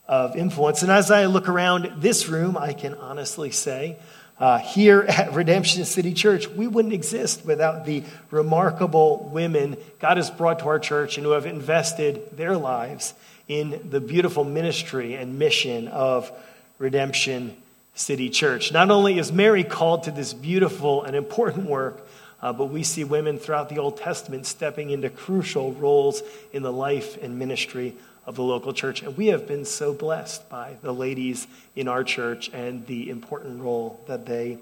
of 0.06 0.36
influence. 0.36 0.82
And 0.82 0.92
as 0.92 1.12
I 1.12 1.28
look 1.28 1.48
around 1.48 2.02
this 2.02 2.28
room, 2.28 2.58
I 2.58 2.74
can 2.74 2.94
honestly 2.96 3.52
say 3.52 3.96
uh, 4.40 4.58
here 4.58 5.02
at 5.02 5.34
Redemption 5.34 5.86
City 5.86 6.14
Church, 6.14 6.48
we 6.48 6.68
wouldn't 6.68 6.94
exist 6.94 7.46
without 7.46 7.86
the 7.86 8.04
remarkable 8.32 9.30
women 9.32 9.78
God 10.00 10.18
has 10.18 10.30
brought 10.30 10.60
to 10.60 10.66
our 10.66 10.80
church 10.80 11.18
and 11.18 11.26
who 11.26 11.32
have 11.32 11.46
invested 11.46 12.38
their 12.38 12.56
lives 12.58 13.14
in 13.48 13.90
the 13.90 14.00
beautiful 14.00 14.44
ministry 14.44 15.16
and 15.16 15.40
mission 15.40 15.88
of 15.90 16.32
Redemption 16.78 17.56
City 17.96 18.30
Church. 18.30 18.72
Not 18.72 18.92
only 18.92 19.20
is 19.20 19.32
Mary 19.32 19.64
called 19.64 20.04
to 20.04 20.12
this 20.12 20.34
beautiful 20.34 21.04
and 21.04 21.16
important 21.16 21.68
work, 21.68 22.08
uh, 22.42 22.54
but 22.54 22.68
we 22.68 22.84
see 22.84 23.04
women 23.04 23.38
throughout 23.38 23.68
the 23.68 23.80
Old 23.80 23.98
Testament 23.98 24.46
stepping 24.46 24.92
into 24.92 25.10
crucial 25.10 25.74
roles 25.74 26.22
in 26.54 26.64
the 26.64 26.72
life 26.72 27.22
and 27.22 27.38
ministry 27.38 27.96
of 28.30 28.36
the 28.36 28.44
local 28.44 28.74
church. 28.74 29.02
And 29.02 29.18
we 29.18 29.28
have 29.28 29.48
been 29.48 29.66
so 29.66 29.92
blessed 29.92 30.48
by 30.50 30.76
the 30.84 30.94
ladies 30.94 31.48
in 31.76 31.88
our 31.88 32.04
church 32.04 32.52
and 32.54 32.86
the 32.86 33.10
important 33.10 33.60
role 33.60 34.00
that 34.06 34.28
they 34.28 34.60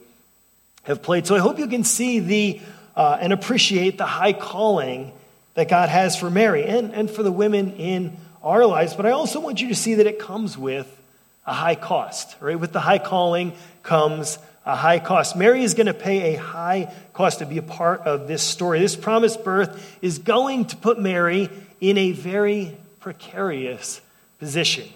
have 0.84 1.04
played. 1.04 1.28
So 1.28 1.36
I 1.36 1.40
hope 1.40 1.60
you 1.60 1.68
can 1.68 1.84
see 1.84 2.20
the 2.20 2.62
uh, 2.96 3.18
and 3.20 3.34
appreciate 3.34 3.98
the 3.98 4.06
high 4.06 4.32
calling 4.32 5.12
that 5.56 5.68
God 5.68 5.90
has 5.90 6.16
for 6.16 6.30
Mary 6.30 6.64
and, 6.64 6.94
and 6.94 7.12
for 7.12 7.24
the 7.24 7.32
women 7.32 7.74
in 7.74 8.16
our 8.42 8.66
lives. 8.66 8.94
But 8.94 9.06
I 9.06 9.12
also 9.12 9.42
want 9.42 9.62
you 9.62 9.68
to 9.68 9.76
see 9.76 9.96
that 9.96 10.08
it 10.08 10.18
comes 10.18 10.58
with 10.58 10.90
a 11.46 11.54
high 11.54 11.76
cost, 11.76 12.38
right? 12.40 12.58
With 12.58 12.72
the 12.72 12.80
high 12.80 13.00
calling 13.00 13.52
comes 13.84 14.40
a 14.66 14.78
high 14.78 15.00
cost. 15.00 15.36
Mary 15.36 15.64
is 15.64 15.74
going 15.74 15.88
to 15.88 15.94
pay 15.94 16.36
a 16.36 16.40
high 16.40 16.94
cost 17.12 17.40
to 17.40 17.46
be 17.46 17.58
a 17.58 17.62
part 17.62 18.02
of 18.04 18.30
this 18.30 18.44
story. 18.44 18.80
This 18.80 18.96
promised 18.96 19.44
birth 19.44 19.98
is 20.02 20.20
going 20.20 20.68
to 20.68 20.78
put 20.78 21.02
Mary 21.02 21.50
in 21.82 21.98
a 21.98 22.14
very 22.14 22.78
precarious 23.00 24.01
position. 24.39 24.88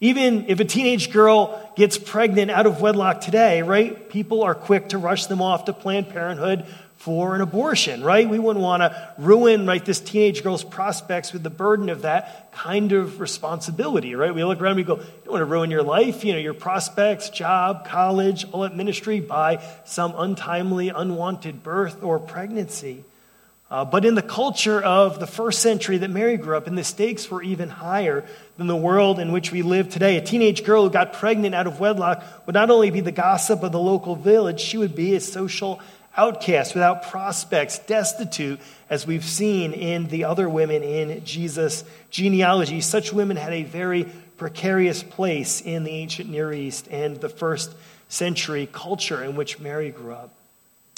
Even 0.00 0.46
if 0.48 0.60
a 0.60 0.64
teenage 0.64 1.12
girl 1.12 1.72
gets 1.76 1.98
pregnant 1.98 2.50
out 2.50 2.66
of 2.66 2.80
wedlock 2.80 3.20
today, 3.20 3.62
right, 3.62 4.08
people 4.08 4.42
are 4.44 4.54
quick 4.54 4.90
to 4.90 4.98
rush 4.98 5.26
them 5.26 5.42
off 5.42 5.64
to 5.64 5.72
Planned 5.72 6.08
Parenthood 6.10 6.66
for 6.98 7.34
an 7.34 7.40
abortion, 7.40 8.02
right? 8.02 8.28
We 8.28 8.38
wouldn't 8.38 8.62
want 8.62 8.82
to 8.82 9.14
ruin, 9.18 9.66
right, 9.66 9.84
this 9.84 10.00
teenage 10.00 10.42
girl's 10.42 10.64
prospects 10.64 11.32
with 11.32 11.42
the 11.42 11.50
burden 11.50 11.88
of 11.88 12.02
that 12.02 12.52
kind 12.52 12.92
of 12.92 13.20
responsibility, 13.20 14.14
right? 14.14 14.34
We 14.34 14.44
look 14.44 14.60
around 14.60 14.76
we 14.76 14.82
go, 14.82 14.96
you 14.96 15.04
don't 15.24 15.32
want 15.32 15.42
to 15.42 15.46
ruin 15.46 15.70
your 15.70 15.84
life, 15.84 16.24
you 16.24 16.32
know, 16.32 16.38
your 16.38 16.54
prospects, 16.54 17.30
job, 17.30 17.86
college, 17.86 18.46
all 18.50 18.62
that 18.62 18.76
ministry 18.76 19.20
by 19.20 19.64
some 19.84 20.12
untimely, 20.16 20.88
unwanted 20.88 21.62
birth 21.62 22.02
or 22.02 22.18
pregnancy. 22.18 23.04
Uh, 23.70 23.84
but 23.84 24.06
in 24.06 24.14
the 24.14 24.22
culture 24.22 24.80
of 24.80 25.20
the 25.20 25.26
first 25.26 25.60
century 25.60 25.98
that 25.98 26.08
Mary 26.08 26.38
grew 26.38 26.56
up 26.56 26.66
in, 26.66 26.74
the 26.74 26.84
stakes 26.84 27.30
were 27.30 27.42
even 27.42 27.68
higher 27.68 28.24
than 28.56 28.66
the 28.66 28.76
world 28.76 29.18
in 29.18 29.30
which 29.30 29.52
we 29.52 29.60
live 29.60 29.90
today. 29.90 30.16
A 30.16 30.22
teenage 30.22 30.64
girl 30.64 30.84
who 30.84 30.90
got 30.90 31.12
pregnant 31.12 31.54
out 31.54 31.66
of 31.66 31.78
wedlock 31.78 32.24
would 32.46 32.54
not 32.54 32.70
only 32.70 32.90
be 32.90 33.00
the 33.00 33.12
gossip 33.12 33.62
of 33.62 33.72
the 33.72 33.78
local 33.78 34.16
village, 34.16 34.58
she 34.58 34.78
would 34.78 34.94
be 34.94 35.14
a 35.14 35.20
social 35.20 35.80
outcast 36.16 36.74
without 36.74 37.04
prospects, 37.04 37.78
destitute, 37.80 38.58
as 38.88 39.06
we've 39.06 39.24
seen 39.24 39.74
in 39.74 40.08
the 40.08 40.24
other 40.24 40.48
women 40.48 40.82
in 40.82 41.22
Jesus' 41.24 41.84
genealogy. 42.10 42.80
Such 42.80 43.12
women 43.12 43.36
had 43.36 43.52
a 43.52 43.64
very 43.64 44.08
precarious 44.38 45.02
place 45.02 45.60
in 45.60 45.84
the 45.84 45.90
ancient 45.90 46.30
Near 46.30 46.52
East 46.54 46.88
and 46.90 47.20
the 47.20 47.28
first 47.28 47.74
century 48.08 48.66
culture 48.72 49.22
in 49.22 49.36
which 49.36 49.58
Mary 49.58 49.90
grew 49.90 50.14
up. 50.14 50.32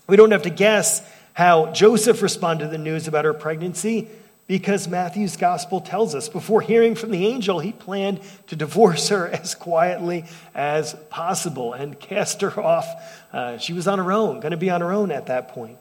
We 0.07 0.17
don't 0.17 0.31
have 0.31 0.43
to 0.43 0.51
guess 0.51 1.03
how 1.35 1.73
Joseph 1.73 2.23
responded 2.23 2.67
to 2.67 2.71
the 2.71 2.79
news 2.79 3.09
about 3.09 3.25
her 3.25 3.35
pregnancy 3.35 4.09
because 4.51 4.89
Matthew's 4.89 5.37
gospel 5.37 5.81
tells 5.81 6.13
us 6.17 6.29
before 6.29 6.61
hearing 6.61 6.97
from 6.97 7.13
the 7.13 7.25
angel, 7.25 7.61
he 7.61 7.71
planned 7.71 8.21
to 8.49 8.57
divorce 8.57 9.11
her 9.11 9.29
as 9.33 9.55
quietly 9.55 10.25
as 10.57 10.95
possible 11.09 11.73
and 11.73 12.01
cast 12.01 12.41
her 12.41 12.59
off. 12.61 12.87
Uh, 13.33 13.59
she 13.59 13.73
was 13.73 13.87
on 13.87 14.01
her 14.01 14.11
own, 14.11 14.41
going 14.41 14.51
to 14.51 14.57
be 14.57 14.69
on 14.69 14.81
her 14.81 14.91
own 14.91 15.13
at 15.13 15.27
that 15.27 15.51
point. 15.51 15.79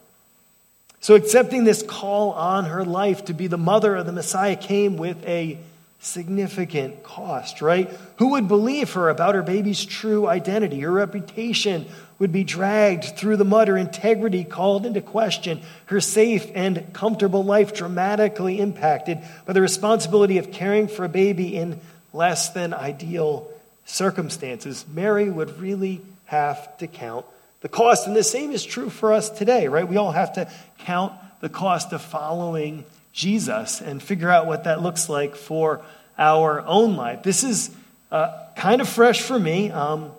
So, 1.01 1.15
accepting 1.15 1.63
this 1.63 1.81
call 1.81 2.33
on 2.33 2.65
her 2.65 2.85
life 2.85 3.25
to 3.25 3.33
be 3.33 3.47
the 3.47 3.57
mother 3.57 3.95
of 3.95 4.05
the 4.05 4.11
Messiah 4.11 4.55
came 4.55 4.97
with 4.97 5.25
a 5.25 5.57
significant 5.99 7.01
cost, 7.01 7.63
right? 7.63 7.89
Who 8.17 8.29
would 8.33 8.47
believe 8.47 8.93
her 8.93 9.09
about 9.09 9.33
her 9.33 9.41
baby's 9.41 9.83
true 9.83 10.27
identity? 10.27 10.79
Her 10.81 10.91
reputation 10.91 11.87
would 12.19 12.31
be 12.33 12.43
dragged 12.43 13.17
through 13.17 13.37
the 13.37 13.45
mud, 13.45 13.69
her 13.69 13.77
integrity 13.77 14.43
called 14.43 14.85
into 14.85 15.01
question, 15.01 15.61
her 15.85 16.01
safe 16.01 16.51
and 16.53 16.93
comfortable 16.93 17.43
life 17.43 17.73
dramatically 17.73 18.59
impacted 18.59 19.17
by 19.45 19.53
the 19.53 19.61
responsibility 19.61 20.37
of 20.37 20.51
caring 20.51 20.87
for 20.87 21.05
a 21.05 21.09
baby 21.09 21.55
in 21.55 21.79
less 22.13 22.49
than 22.49 22.73
ideal 22.73 23.49
circumstances. 23.85 24.85
Mary 24.93 25.29
would 25.29 25.59
really 25.59 26.01
have 26.25 26.77
to 26.77 26.87
count 26.87 27.25
the 27.61 27.69
cost. 27.69 28.05
And 28.05 28.15
the 28.15 28.23
same 28.23 28.51
is 28.51 28.63
true 28.63 28.89
for 28.89 29.13
us 29.13 29.29
today, 29.29 29.67
right? 29.67 29.87
We 29.87 29.97
all 29.97 30.11
have 30.11 30.33
to 30.33 30.49
count 30.79 31.13
the 31.39 31.49
cost 31.49 31.93
of 31.93 32.01
following 32.01 32.83
Jesus 33.13 33.81
and 33.81 34.03
figure 34.03 34.29
out 34.29 34.45
what 34.45 34.65
that 34.65 34.81
looks 34.81 35.09
like 35.09 35.35
for 35.35 35.81
our 36.17 36.61
own 36.61 36.95
life. 36.95 37.23
This 37.23 37.43
is 37.43 37.71
uh, 38.11 38.37
kind 38.55 38.81
of 38.81 38.89
fresh 38.89 39.21
for 39.21 39.39
me. 39.39 39.71
Um, 39.71 40.11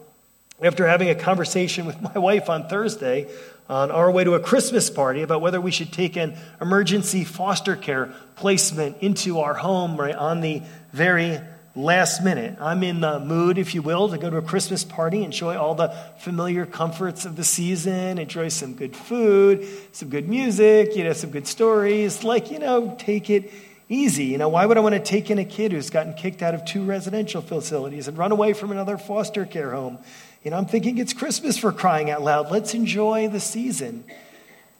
after 0.62 0.86
having 0.86 1.08
a 1.08 1.14
conversation 1.14 1.86
with 1.86 2.00
my 2.14 2.18
wife 2.18 2.50
on 2.50 2.68
Thursday 2.68 3.28
on 3.68 3.90
our 3.92 4.10
way 4.10 4.24
to 4.24 4.34
a 4.34 4.40
Christmas 4.40 4.90
party 4.90 5.22
about 5.22 5.40
whether 5.40 5.60
we 5.60 5.70
should 5.70 5.92
take 5.92 6.16
an 6.16 6.36
emergency 6.60 7.24
foster 7.24 7.76
care 7.76 8.12
placement 8.34 8.96
into 9.00 9.38
our 9.38 9.54
home 9.54 9.96
right 9.96 10.14
on 10.14 10.40
the 10.40 10.60
very 10.92 11.38
last 11.76 12.22
minute. 12.24 12.56
I'm 12.60 12.82
in 12.82 13.00
the 13.00 13.20
mood, 13.20 13.58
if 13.58 13.74
you 13.76 13.82
will, 13.82 14.08
to 14.08 14.18
go 14.18 14.28
to 14.28 14.38
a 14.38 14.42
Christmas 14.42 14.82
party, 14.82 15.22
enjoy 15.22 15.56
all 15.56 15.76
the 15.76 15.94
familiar 16.18 16.66
comforts 16.66 17.24
of 17.24 17.36
the 17.36 17.44
season, 17.44 18.18
enjoy 18.18 18.48
some 18.48 18.74
good 18.74 18.96
food, 18.96 19.66
some 19.92 20.08
good 20.08 20.28
music, 20.28 20.96
you 20.96 21.04
know, 21.04 21.12
some 21.12 21.30
good 21.30 21.46
stories. 21.46 22.24
Like, 22.24 22.50
you 22.50 22.58
know, 22.58 22.96
take 22.98 23.30
it 23.30 23.52
easy. 23.88 24.24
You 24.24 24.38
know, 24.38 24.48
why 24.48 24.66
would 24.66 24.78
I 24.78 24.80
want 24.80 24.96
to 24.96 25.00
take 25.00 25.30
in 25.30 25.38
a 25.38 25.44
kid 25.44 25.70
who's 25.70 25.90
gotten 25.90 26.14
kicked 26.14 26.42
out 26.42 26.54
of 26.54 26.64
two 26.64 26.84
residential 26.84 27.40
facilities 27.40 28.08
and 28.08 28.18
run 28.18 28.32
away 28.32 28.52
from 28.52 28.72
another 28.72 28.98
foster 28.98 29.46
care 29.46 29.70
home? 29.70 29.98
You 30.42 30.50
know, 30.50 30.56
I'm 30.56 30.64
thinking 30.64 30.96
it's 30.96 31.12
Christmas 31.12 31.58
for 31.58 31.70
crying 31.70 32.10
out 32.10 32.22
loud. 32.22 32.50
Let's 32.50 32.72
enjoy 32.72 33.28
the 33.28 33.40
season. 33.40 34.04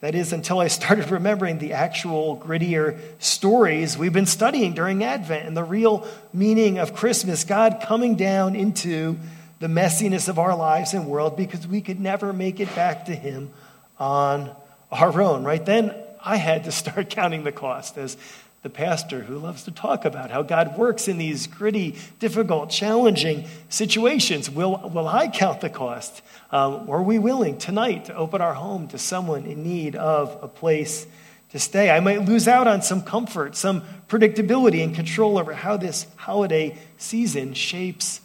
That 0.01 0.15
is, 0.15 0.33
until 0.33 0.59
I 0.59 0.69
started 0.69 1.11
remembering 1.11 1.59
the 1.59 1.75
actual 1.75 2.39
grittier 2.39 2.99
stories 3.19 3.99
we've 3.99 4.13
been 4.13 4.25
studying 4.25 4.73
during 4.73 5.05
Advent 5.05 5.47
and 5.47 5.55
the 5.55 5.63
real 5.63 6.09
meaning 6.33 6.79
of 6.79 6.95
Christmas 6.95 7.45
God 7.45 7.83
coming 7.83 8.17
down 8.17 8.57
into 8.57 9.19
the 9.59 9.67
messiness 9.67 10.31
of 10.31 10.39
our 10.39 10.57
lives 10.57 10.95
and 10.95 11.07
world 11.07 11.37
because 11.37 11.67
we 11.67 11.83
could 11.83 12.01
never 12.01 12.33
make 12.33 12.59
it 12.59 12.75
back 12.75 13.05
to 13.07 13.15
Him 13.15 13.51
on 13.99 14.51
our 14.91 15.21
own. 15.21 15.45
Right 15.45 15.65
then, 15.65 15.95
I 16.25 16.37
had 16.37 16.65
to 16.65 16.73
start 16.73 17.11
counting 17.11 17.45
the 17.45 17.53
cost 17.53 17.99
as 17.99 18.17
the 18.63 18.71
pastor 18.71 19.23
who 19.23 19.39
loves 19.39 19.63
to 19.65 19.71
talk 19.71 20.05
about 20.05 20.31
how 20.31 20.43
God 20.43 20.77
works 20.77 21.09
in 21.09 21.17
these 21.17 21.47
gritty, 21.47 21.97
difficult, 22.19 22.69
challenging 22.69 23.47
situations. 23.71 24.51
Will, 24.51 24.77
will 24.93 25.09
I 25.09 25.29
count 25.29 25.63
the 25.63 25.71
cost? 25.71 26.21
Um, 26.53 26.91
are 26.91 27.03
we 27.03 27.19
willing 27.19 27.57
tonight 27.57 28.07
to 28.07 28.15
open 28.15 28.43
our 28.43 28.53
home 28.53 28.89
to 28.89 28.99
someone 28.99 29.47
in 29.47 29.63
need 29.63 29.97
of 29.97 30.39
a 30.43 30.49
place 30.49 31.07
to 31.53 31.59
stay? 31.59 31.89
I 31.89 32.01
might 32.01 32.27
lose 32.27 32.47
out 32.47 32.67
on 32.67 32.83
some 32.83 33.01
comfort, 33.01 33.57
some 33.57 33.83
predictability 34.09 34.85
and 34.85 34.95
control 34.95 35.39
over 35.39 35.55
how 35.55 35.79
this 35.79 36.07
holiday 36.17 36.77
season 36.99 37.55
shapes 37.55 38.21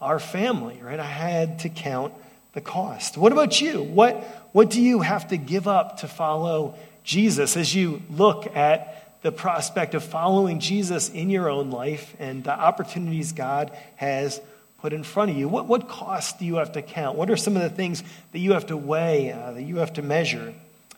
our 0.00 0.20
family, 0.20 0.78
right? 0.82 1.00
I 1.00 1.04
had 1.04 1.58
to 1.60 1.68
count 1.68 2.14
the 2.52 2.60
cost. 2.60 3.18
What 3.18 3.32
about 3.32 3.60
you? 3.60 3.82
What, 3.82 4.22
what 4.52 4.70
do 4.70 4.80
you 4.80 5.00
have 5.00 5.28
to 5.28 5.36
give 5.36 5.66
up 5.66 5.98
to 5.98 6.08
follow 6.08 6.76
Jesus 7.02 7.56
as 7.56 7.74
you 7.74 8.02
look 8.08 8.54
at 8.56 8.99
the 9.22 9.32
prospect 9.32 9.94
of 9.94 10.02
following 10.02 10.60
Jesus 10.60 11.08
in 11.10 11.30
your 11.30 11.48
own 11.48 11.70
life 11.70 12.14
and 12.18 12.42
the 12.44 12.52
opportunities 12.52 13.32
God 13.32 13.70
has 13.96 14.40
put 14.80 14.92
in 14.92 15.04
front 15.04 15.30
of 15.30 15.36
you. 15.36 15.48
What, 15.48 15.66
what 15.66 15.88
costs 15.88 16.38
do 16.38 16.46
you 16.46 16.56
have 16.56 16.72
to 16.72 16.82
count? 16.82 17.16
What 17.18 17.30
are 17.30 17.36
some 17.36 17.56
of 17.56 17.62
the 17.62 17.70
things 17.70 18.02
that 18.32 18.38
you 18.38 18.52
have 18.52 18.66
to 18.66 18.76
weigh, 18.76 19.32
uh, 19.32 19.52
that 19.52 19.62
you 19.62 19.76
have 19.76 19.92
to 19.94 20.02
measure? 20.02 20.54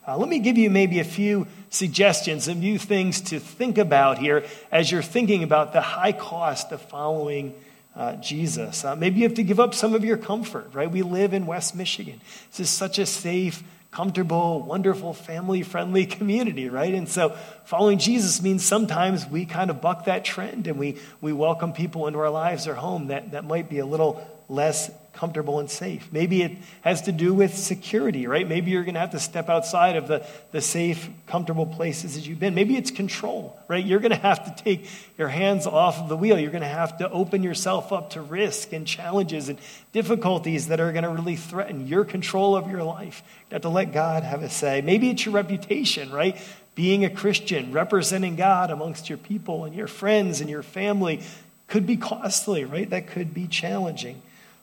Uh, 0.06 0.16
let 0.16 0.28
me 0.28 0.40
give 0.40 0.58
you 0.58 0.70
maybe 0.70 0.98
a 0.98 1.04
few 1.04 1.46
suggestions, 1.70 2.48
a 2.48 2.54
few 2.54 2.78
things 2.78 3.20
to 3.20 3.38
think 3.38 3.78
about 3.78 4.18
here 4.18 4.44
as 4.70 4.90
you're 4.90 5.02
thinking 5.02 5.42
about 5.42 5.72
the 5.72 5.80
high 5.80 6.12
cost 6.12 6.72
of 6.72 6.80
following 6.82 7.54
uh, 7.94 8.16
Jesus. 8.16 8.84
Uh, 8.84 8.96
maybe 8.96 9.20
you 9.20 9.24
have 9.24 9.34
to 9.34 9.44
give 9.44 9.60
up 9.60 9.74
some 9.74 9.94
of 9.94 10.04
your 10.04 10.16
comfort, 10.16 10.70
right? 10.72 10.90
We 10.90 11.02
live 11.02 11.34
in 11.34 11.46
West 11.46 11.76
Michigan. 11.76 12.20
This 12.50 12.60
is 12.60 12.70
such 12.70 12.98
a 12.98 13.06
safe, 13.06 13.62
comfortable, 13.92 14.62
wonderful, 14.62 15.12
family 15.12 15.62
friendly 15.62 16.06
community, 16.06 16.70
right? 16.70 16.94
And 16.94 17.06
so 17.06 17.36
following 17.64 17.98
Jesus 17.98 18.42
means 18.42 18.64
sometimes 18.64 19.26
we 19.26 19.44
kind 19.44 19.70
of 19.70 19.82
buck 19.82 20.06
that 20.06 20.24
trend 20.24 20.66
and 20.66 20.78
we, 20.78 20.96
we 21.20 21.34
welcome 21.34 21.74
people 21.74 22.06
into 22.06 22.18
our 22.18 22.30
lives 22.30 22.66
or 22.66 22.74
home 22.74 23.08
that, 23.08 23.32
that 23.32 23.44
might 23.44 23.68
be 23.68 23.78
a 23.78 23.86
little 23.86 24.26
less 24.52 24.90
comfortable 25.12 25.60
and 25.60 25.70
safe. 25.70 26.08
Maybe 26.10 26.42
it 26.42 26.56
has 26.80 27.02
to 27.02 27.12
do 27.12 27.32
with 27.34 27.56
security, 27.56 28.26
right? 28.26 28.48
Maybe 28.48 28.70
you're 28.70 28.82
going 28.82 28.94
to 28.94 29.00
have 29.00 29.10
to 29.10 29.20
step 29.20 29.48
outside 29.48 29.96
of 29.96 30.08
the, 30.08 30.26
the 30.52 30.60
safe, 30.60 31.08
comfortable 31.26 31.66
places 31.66 32.14
that 32.14 32.26
you've 32.26 32.40
been. 32.40 32.54
Maybe 32.54 32.76
it's 32.76 32.90
control, 32.90 33.56
right? 33.68 33.84
You're 33.84 34.00
going 34.00 34.12
to 34.12 34.16
have 34.16 34.44
to 34.44 34.64
take 34.64 34.88
your 35.18 35.28
hands 35.28 35.66
off 35.66 35.98
of 35.98 36.08
the 36.08 36.16
wheel. 36.16 36.38
You're 36.38 36.50
going 36.50 36.62
to 36.62 36.68
have 36.68 36.98
to 36.98 37.10
open 37.10 37.42
yourself 37.42 37.92
up 37.92 38.10
to 38.10 38.22
risk 38.22 38.72
and 38.72 38.86
challenges 38.86 39.48
and 39.48 39.58
difficulties 39.92 40.68
that 40.68 40.80
are 40.80 40.90
going 40.92 41.04
to 41.04 41.10
really 41.10 41.36
threaten 41.36 41.86
your 41.86 42.04
control 42.04 42.56
of 42.56 42.70
your 42.70 42.82
life. 42.82 43.22
You 43.50 43.54
have 43.54 43.62
to 43.62 43.68
let 43.68 43.92
God 43.92 44.22
have 44.22 44.42
a 44.42 44.50
say. 44.50 44.80
Maybe 44.80 45.10
it's 45.10 45.24
your 45.24 45.34
reputation, 45.34 46.10
right? 46.10 46.36
Being 46.74 47.04
a 47.04 47.10
Christian, 47.10 47.70
representing 47.70 48.34
God 48.36 48.70
amongst 48.70 49.08
your 49.08 49.18
people 49.18 49.66
and 49.66 49.74
your 49.76 49.86
friends 49.86 50.40
and 50.40 50.48
your 50.48 50.62
family 50.62 51.20
could 51.68 51.86
be 51.86 51.96
costly, 51.96 52.64
right? 52.64 52.88
That 52.90 53.08
could 53.08 53.32
be 53.32 53.46
challenging. 53.46 54.20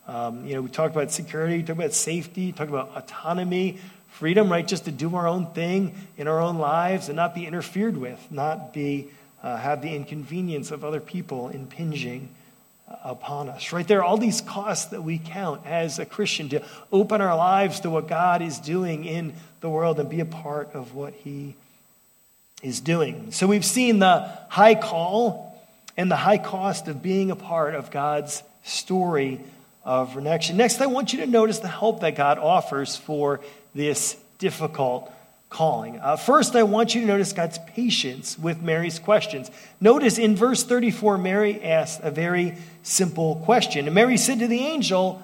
Um, 0.10 0.48
you 0.48 0.56
know, 0.56 0.62
we 0.64 0.70
talked 0.70 0.96
about 0.96 1.12
security, 1.12 1.62
we 1.62 1.72
about 1.72 1.94
safety, 1.94 2.52
talked 2.52 2.70
about 2.70 2.94
autonomy, 2.96 3.78
freedom, 4.14 4.52
right? 4.52 4.68
Just 4.68 4.86
to 4.86 4.92
do 4.92 5.16
our 5.16 5.28
own 5.28 5.54
thing 5.54 5.96
in 6.18 6.28
our 6.28 6.42
own 6.42 6.58
lives 6.58 7.10
and 7.10 7.16
not 7.16 7.36
be 7.36 7.46
interfered 7.46 7.96
with, 7.96 8.20
not 8.32 8.74
be 8.74 9.10
uh, 9.44 9.56
have 9.56 9.84
the 9.84 9.96
inconvenience 9.96 10.72
of 10.72 10.84
other 10.84 11.00
people 11.00 11.50
impinging 11.50 12.30
uh, 12.90 12.96
upon 13.04 13.50
us. 13.50 13.72
Right 13.72 13.88
there, 13.88 14.00
are 14.00 14.04
all 14.04 14.18
these 14.18 14.42
costs 14.42 14.88
that 14.88 15.04
we 15.04 15.20
count 15.20 15.68
as 15.68 16.00
a 16.00 16.08
Christian 16.08 16.50
to 16.50 16.64
open 16.92 17.22
our 17.22 17.38
lives 17.38 17.82
to 17.82 17.92
what 17.92 18.08
God 18.08 18.42
is 18.42 18.58
doing 18.58 19.06
in 19.06 19.34
the 19.62 19.70
world 19.70 20.00
and 20.00 20.10
be 20.10 20.22
a 20.22 20.26
part 20.26 20.72
of 20.74 20.96
what 20.96 21.14
He 21.14 21.54
is 22.64 22.82
doing. 22.82 23.32
So 23.32 23.46
we've 23.46 23.64
seen 23.64 24.00
the 24.00 24.28
high 24.50 24.74
call 24.74 25.64
and 25.96 26.10
the 26.10 26.16
high 26.16 26.40
cost 26.40 26.88
of 26.88 27.04
being 27.04 27.30
a 27.30 27.36
part 27.36 27.76
of 27.76 27.92
God's 27.92 28.42
story 28.64 29.40
of 29.90 30.16
renection. 30.16 30.56
Next, 30.56 30.82
I 30.82 30.86
want 30.86 31.14
you 31.14 31.22
to 31.22 31.26
notice 31.26 31.58
the 31.58 31.68
help 31.68 32.02
that 32.02 32.16
God 32.16 32.38
offers 32.38 32.96
for 32.96 33.42
this 33.74 34.16
difficult 34.38 35.12
calling. 35.50 36.00
Uh, 36.00 36.16
first, 36.16 36.56
I 36.56 36.62
want 36.62 36.94
you 36.94 37.02
to 37.02 37.08
notice 37.08 37.34
God's 37.34 37.58
patience 37.74 38.38
with 38.38 38.62
Mary's 38.62 39.00
questions. 39.00 39.50
Notice 39.82 40.20
in 40.20 40.36
verse 40.36 40.64
34, 40.64 41.18
Mary 41.18 41.60
asked 41.64 42.02
a 42.04 42.12
very 42.12 42.56
simple 42.84 43.38
question. 43.46 43.88
And 43.88 43.96
Mary 43.96 44.18
said 44.18 44.38
to 44.40 44.48
the 44.48 44.60
angel, 44.60 45.24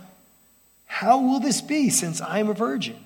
How 0.87 1.21
will 1.21 1.39
this 1.39 1.61
be 1.61 1.91
since 1.91 2.19
I 2.19 2.39
am 2.39 2.49
a 2.49 2.55
virgin? 2.55 2.97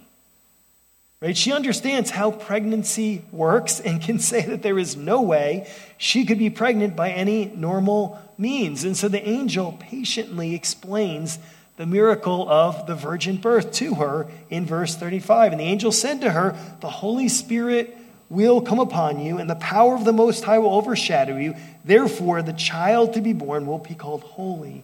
Right? 1.22 1.36
She 1.36 1.52
understands 1.52 2.10
how 2.10 2.32
pregnancy 2.32 3.24
works 3.32 3.82
and 3.82 4.02
can 4.02 4.20
say 4.20 4.42
that 4.46 4.64
there 4.64 4.80
is 4.80 4.96
no 4.96 5.22
way 5.22 5.70
she 5.98 6.26
could 6.26 6.40
be 6.40 6.50
pregnant 6.50 6.96
by 6.96 7.12
any 7.12 7.46
normal 7.46 8.20
means. 8.38 8.84
And 8.84 8.96
so 8.96 9.08
the 9.10 9.28
angel 9.28 9.78
patiently 9.80 10.56
explains 10.56 11.40
the 11.76 11.86
miracle 11.86 12.50
of 12.50 12.88
the 12.88 12.96
virgin 12.96 13.38
birth 13.38 13.72
to 13.74 13.96
her 13.96 14.28
in 14.50 14.66
verse 14.66 14.96
35. 14.96 15.54
And 15.54 15.62
the 15.62 15.66
angel 15.66 15.92
said 15.92 16.22
to 16.22 16.32
her, 16.32 16.58
The 16.82 16.90
Holy 16.90 17.30
Spirit 17.30 17.96
will 18.30 18.62
come 18.62 18.80
upon 18.80 19.20
you, 19.20 19.40
and 19.40 19.50
the 19.50 19.56
power 19.56 19.96
of 19.96 20.06
the 20.06 20.14
Most 20.14 20.44
High 20.44 20.60
will 20.60 20.76
overshadow 20.76 21.38
you. 21.38 21.56
Therefore, 21.84 22.42
the 22.42 22.54
child 22.54 23.14
to 23.14 23.22
be 23.22 23.34
born 23.34 23.66
will 23.66 23.80
be 23.80 23.96
called 23.96 24.22
Holy, 24.24 24.84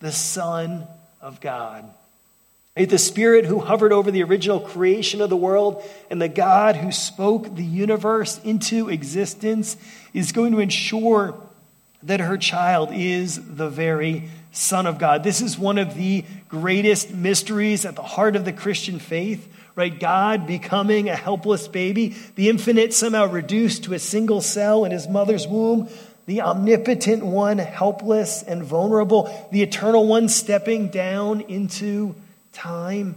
the 0.00 0.12
Son 0.12 0.86
of 1.20 1.40
God. 1.40 1.84
The 2.76 2.98
Spirit 2.98 3.44
who 3.44 3.60
hovered 3.60 3.92
over 3.92 4.10
the 4.10 4.24
original 4.24 4.58
creation 4.58 5.20
of 5.20 5.30
the 5.30 5.36
world 5.36 5.84
and 6.10 6.20
the 6.20 6.28
God 6.28 6.74
who 6.74 6.90
spoke 6.90 7.54
the 7.54 7.64
universe 7.64 8.40
into 8.42 8.88
existence 8.88 9.76
is 10.12 10.32
going 10.32 10.50
to 10.50 10.58
ensure 10.58 11.40
that 12.02 12.18
her 12.18 12.36
child 12.36 12.90
is 12.92 13.40
the 13.56 13.68
very 13.68 14.28
Son 14.50 14.86
of 14.86 14.98
God. 14.98 15.22
This 15.22 15.40
is 15.40 15.56
one 15.56 15.78
of 15.78 15.94
the 15.94 16.24
greatest 16.48 17.14
mysteries 17.14 17.84
at 17.84 17.94
the 17.94 18.02
heart 18.02 18.34
of 18.34 18.44
the 18.44 18.52
Christian 18.52 18.98
faith, 18.98 19.48
right? 19.76 19.96
God 19.96 20.44
becoming 20.44 21.08
a 21.08 21.14
helpless 21.14 21.68
baby, 21.68 22.16
the 22.34 22.48
infinite 22.48 22.92
somehow 22.92 23.26
reduced 23.26 23.84
to 23.84 23.94
a 23.94 24.00
single 24.00 24.40
cell 24.40 24.84
in 24.84 24.90
his 24.90 25.06
mother's 25.06 25.46
womb, 25.46 25.88
the 26.26 26.40
omnipotent 26.40 27.24
one 27.24 27.58
helpless 27.58 28.42
and 28.42 28.64
vulnerable, 28.64 29.48
the 29.52 29.62
eternal 29.62 30.08
one 30.08 30.28
stepping 30.28 30.88
down 30.88 31.40
into 31.42 32.16
time. 32.54 33.16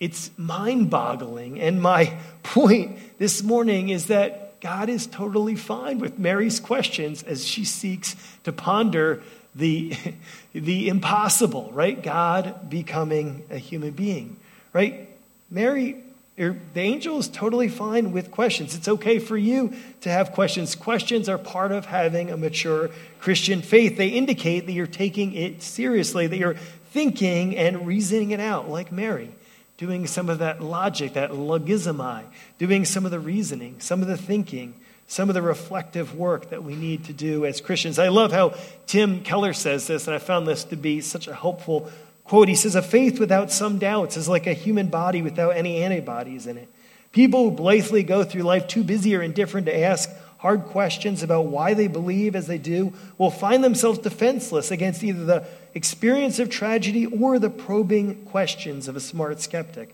It's 0.00 0.30
mind 0.36 0.90
boggling. 0.90 1.60
And 1.60 1.80
my 1.80 2.16
point 2.42 2.98
this 3.18 3.42
morning 3.42 3.90
is 3.90 4.06
that 4.06 4.60
God 4.60 4.88
is 4.88 5.06
totally 5.06 5.54
fine 5.54 5.98
with 5.98 6.18
Mary's 6.18 6.58
questions 6.58 7.22
as 7.22 7.46
she 7.46 7.64
seeks 7.64 8.16
to 8.44 8.52
ponder 8.52 9.22
the, 9.54 9.94
the 10.54 10.88
impossible, 10.88 11.70
right? 11.72 12.02
God 12.02 12.68
becoming 12.68 13.44
a 13.50 13.58
human 13.58 13.92
being, 13.92 14.36
right? 14.72 15.08
Mary, 15.50 16.02
er, 16.38 16.56
the 16.74 16.80
angel 16.80 17.18
is 17.18 17.28
totally 17.28 17.68
fine 17.68 18.12
with 18.12 18.30
questions. 18.30 18.74
It's 18.74 18.88
okay 18.88 19.18
for 19.18 19.36
you 19.36 19.74
to 20.00 20.10
have 20.10 20.32
questions. 20.32 20.74
Questions 20.74 21.28
are 21.28 21.38
part 21.38 21.72
of 21.72 21.86
having 21.86 22.30
a 22.30 22.36
mature 22.36 22.90
Christian 23.20 23.62
faith. 23.62 23.96
They 23.96 24.08
indicate 24.08 24.66
that 24.66 24.72
you're 24.72 24.86
taking 24.86 25.34
it 25.34 25.62
seriously, 25.62 26.26
that 26.26 26.36
you're 26.36 26.56
thinking 26.96 27.54
and 27.58 27.86
reasoning 27.86 28.30
it 28.30 28.40
out, 28.40 28.70
like 28.70 28.90
Mary, 28.90 29.30
doing 29.76 30.06
some 30.06 30.30
of 30.30 30.38
that 30.38 30.62
logic, 30.62 31.12
that 31.12 31.30
logizomai, 31.30 32.24
doing 32.56 32.86
some 32.86 33.04
of 33.04 33.10
the 33.10 33.20
reasoning, 33.20 33.78
some 33.80 34.00
of 34.00 34.08
the 34.08 34.16
thinking 34.16 34.72
some 35.08 35.28
of 35.28 35.34
the 35.34 35.42
reflective 35.42 36.16
work 36.16 36.50
that 36.50 36.64
we 36.64 36.74
need 36.74 37.04
to 37.04 37.12
do 37.12 37.44
as 37.46 37.60
Christians. 37.60 37.98
I 37.98 38.08
love 38.08 38.32
how 38.32 38.54
Tim 38.86 39.22
Keller 39.22 39.52
says 39.52 39.86
this, 39.86 40.08
and 40.08 40.16
I 40.16 40.18
found 40.18 40.48
this 40.48 40.64
to 40.64 40.76
be 40.76 41.00
such 41.00 41.28
a 41.28 41.34
helpful 41.34 41.90
quote. 42.24 42.48
He 42.48 42.56
says, 42.56 42.74
A 42.74 42.82
faith 42.82 43.20
without 43.20 43.52
some 43.52 43.78
doubts 43.78 44.16
is 44.16 44.28
like 44.28 44.48
a 44.48 44.52
human 44.52 44.88
body 44.88 45.22
without 45.22 45.50
any 45.50 45.82
antibodies 45.82 46.48
in 46.48 46.58
it. 46.58 46.68
People 47.12 47.44
who 47.44 47.56
blithely 47.56 48.02
go 48.02 48.24
through 48.24 48.42
life 48.42 48.66
too 48.66 48.82
busy 48.82 49.14
or 49.14 49.22
indifferent 49.22 49.66
to 49.66 49.78
ask 49.78 50.10
hard 50.46 50.62
questions 50.66 51.24
about 51.24 51.46
why 51.46 51.74
they 51.74 51.88
believe 51.88 52.36
as 52.36 52.46
they 52.46 52.56
do 52.56 52.92
will 53.18 53.32
find 53.32 53.64
themselves 53.64 53.98
defenseless 53.98 54.70
against 54.70 55.02
either 55.02 55.24
the 55.24 55.44
experience 55.74 56.38
of 56.38 56.48
tragedy 56.48 57.04
or 57.04 57.40
the 57.40 57.50
probing 57.50 58.14
questions 58.26 58.86
of 58.86 58.94
a 58.94 59.00
smart 59.00 59.40
skeptic. 59.40 59.92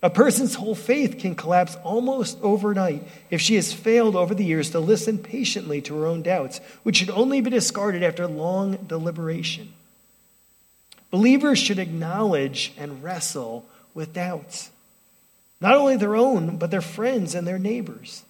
A 0.00 0.08
person's 0.08 0.54
whole 0.54 0.76
faith 0.76 1.18
can 1.18 1.34
collapse 1.34 1.74
almost 1.82 2.38
overnight 2.40 3.02
if 3.30 3.40
she 3.40 3.56
has 3.56 3.72
failed 3.72 4.14
over 4.14 4.32
the 4.32 4.44
years 4.44 4.70
to 4.70 4.78
listen 4.78 5.18
patiently 5.18 5.80
to 5.82 5.98
her 5.98 6.06
own 6.06 6.22
doubts, 6.22 6.60
which 6.84 6.98
should 6.98 7.10
only 7.10 7.40
be 7.40 7.50
discarded 7.50 8.04
after 8.04 8.28
long 8.28 8.76
deliberation. 8.86 9.72
Believers 11.10 11.58
should 11.58 11.80
acknowledge 11.80 12.72
and 12.78 13.02
wrestle 13.02 13.66
with 13.92 14.12
doubts, 14.12 14.70
not 15.60 15.74
only 15.74 15.96
their 15.96 16.14
own, 16.14 16.58
but 16.58 16.70
their 16.70 16.80
friends 16.80 17.34
and 17.34 17.44
their 17.44 17.58
neighbors. 17.58 18.22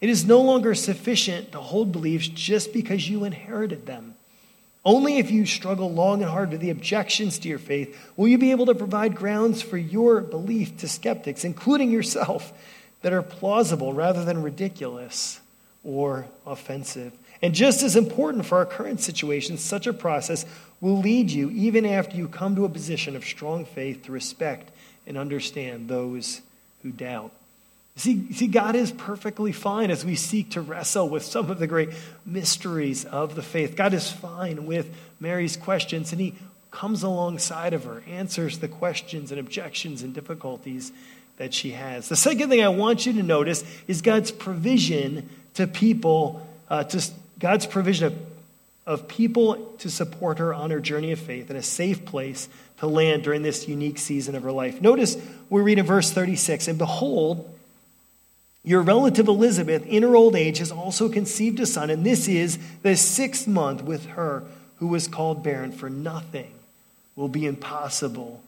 It 0.00 0.08
is 0.08 0.26
no 0.26 0.40
longer 0.40 0.74
sufficient 0.74 1.52
to 1.52 1.60
hold 1.60 1.92
beliefs 1.92 2.28
just 2.28 2.72
because 2.72 3.08
you 3.08 3.24
inherited 3.24 3.86
them. 3.86 4.14
Only 4.84 5.18
if 5.18 5.30
you 5.30 5.46
struggle 5.46 5.90
long 5.90 6.22
and 6.22 6.30
hard 6.30 6.50
with 6.50 6.60
the 6.60 6.70
objections 6.70 7.40
to 7.40 7.48
your 7.48 7.58
faith 7.58 7.98
will 8.16 8.28
you 8.28 8.38
be 8.38 8.52
able 8.52 8.66
to 8.66 8.74
provide 8.74 9.16
grounds 9.16 9.60
for 9.60 9.76
your 9.76 10.20
belief 10.20 10.76
to 10.78 10.88
skeptics, 10.88 11.44
including 11.44 11.90
yourself, 11.90 12.52
that 13.02 13.12
are 13.12 13.22
plausible 13.22 13.92
rather 13.92 14.24
than 14.24 14.42
ridiculous 14.42 15.40
or 15.82 16.26
offensive. 16.46 17.12
And 17.42 17.54
just 17.54 17.82
as 17.82 17.96
important 17.96 18.46
for 18.46 18.58
our 18.58 18.66
current 18.66 19.00
situation, 19.00 19.58
such 19.58 19.86
a 19.86 19.92
process 19.92 20.46
will 20.80 20.98
lead 20.98 21.30
you, 21.30 21.50
even 21.50 21.84
after 21.84 22.16
you 22.16 22.28
come 22.28 22.56
to 22.56 22.64
a 22.64 22.68
position 22.68 23.16
of 23.16 23.24
strong 23.24 23.64
faith, 23.64 24.04
to 24.04 24.12
respect 24.12 24.70
and 25.06 25.16
understand 25.16 25.88
those 25.88 26.40
who 26.82 26.90
doubt. 26.90 27.32
See, 27.96 28.30
see, 28.32 28.46
God 28.46 28.76
is 28.76 28.92
perfectly 28.92 29.52
fine 29.52 29.90
as 29.90 30.04
we 30.04 30.16
seek 30.16 30.50
to 30.50 30.60
wrestle 30.60 31.08
with 31.08 31.24
some 31.24 31.50
of 31.50 31.58
the 31.58 31.66
great 31.66 31.88
mysteries 32.26 33.06
of 33.06 33.34
the 33.34 33.42
faith. 33.42 33.74
God 33.74 33.94
is 33.94 34.12
fine 34.12 34.66
with 34.66 34.94
Mary's 35.18 35.56
questions, 35.56 36.12
and 36.12 36.20
He 36.20 36.34
comes 36.70 37.02
alongside 37.02 37.72
of 37.72 37.84
her, 37.84 38.02
answers 38.06 38.58
the 38.58 38.68
questions 38.68 39.30
and 39.30 39.40
objections 39.40 40.02
and 40.02 40.12
difficulties 40.12 40.92
that 41.38 41.54
she 41.54 41.70
has. 41.70 42.10
The 42.10 42.16
second 42.16 42.50
thing 42.50 42.62
I 42.62 42.68
want 42.68 43.06
you 43.06 43.14
to 43.14 43.22
notice 43.22 43.64
is 43.88 44.02
God's 44.02 44.30
provision 44.30 45.30
to 45.54 45.66
people, 45.66 46.46
uh, 46.68 46.84
to 46.84 47.10
God's 47.38 47.64
provision 47.64 48.08
of, 48.08 48.18
of 48.86 49.08
people 49.08 49.56
to 49.78 49.90
support 49.90 50.38
her 50.38 50.52
on 50.52 50.70
her 50.70 50.80
journey 50.80 51.12
of 51.12 51.18
faith 51.18 51.50
in 51.50 51.56
a 51.56 51.62
safe 51.62 52.04
place 52.04 52.50
to 52.78 52.86
land 52.86 53.22
during 53.22 53.40
this 53.40 53.66
unique 53.66 53.96
season 53.96 54.34
of 54.34 54.42
her 54.42 54.52
life. 54.52 54.82
Notice 54.82 55.16
we 55.48 55.62
read 55.62 55.78
in 55.78 55.86
verse 55.86 56.10
36 56.10 56.68
And 56.68 56.76
behold, 56.76 57.55
your 58.66 58.82
relative 58.82 59.28
Elizabeth, 59.28 59.86
in 59.86 60.02
her 60.02 60.16
old 60.16 60.34
age, 60.34 60.58
has 60.58 60.72
also 60.72 61.08
conceived 61.08 61.60
a 61.60 61.66
son, 61.66 61.88
and 61.88 62.04
this 62.04 62.26
is 62.26 62.58
the 62.82 62.96
sixth 62.96 63.46
month 63.46 63.80
with 63.80 64.06
her 64.06 64.42
who 64.78 64.88
was 64.88 65.06
called 65.06 65.44
barren, 65.44 65.70
for 65.70 65.88
nothing 65.88 66.52
will 67.14 67.28
be 67.28 67.46
impossible 67.46 68.42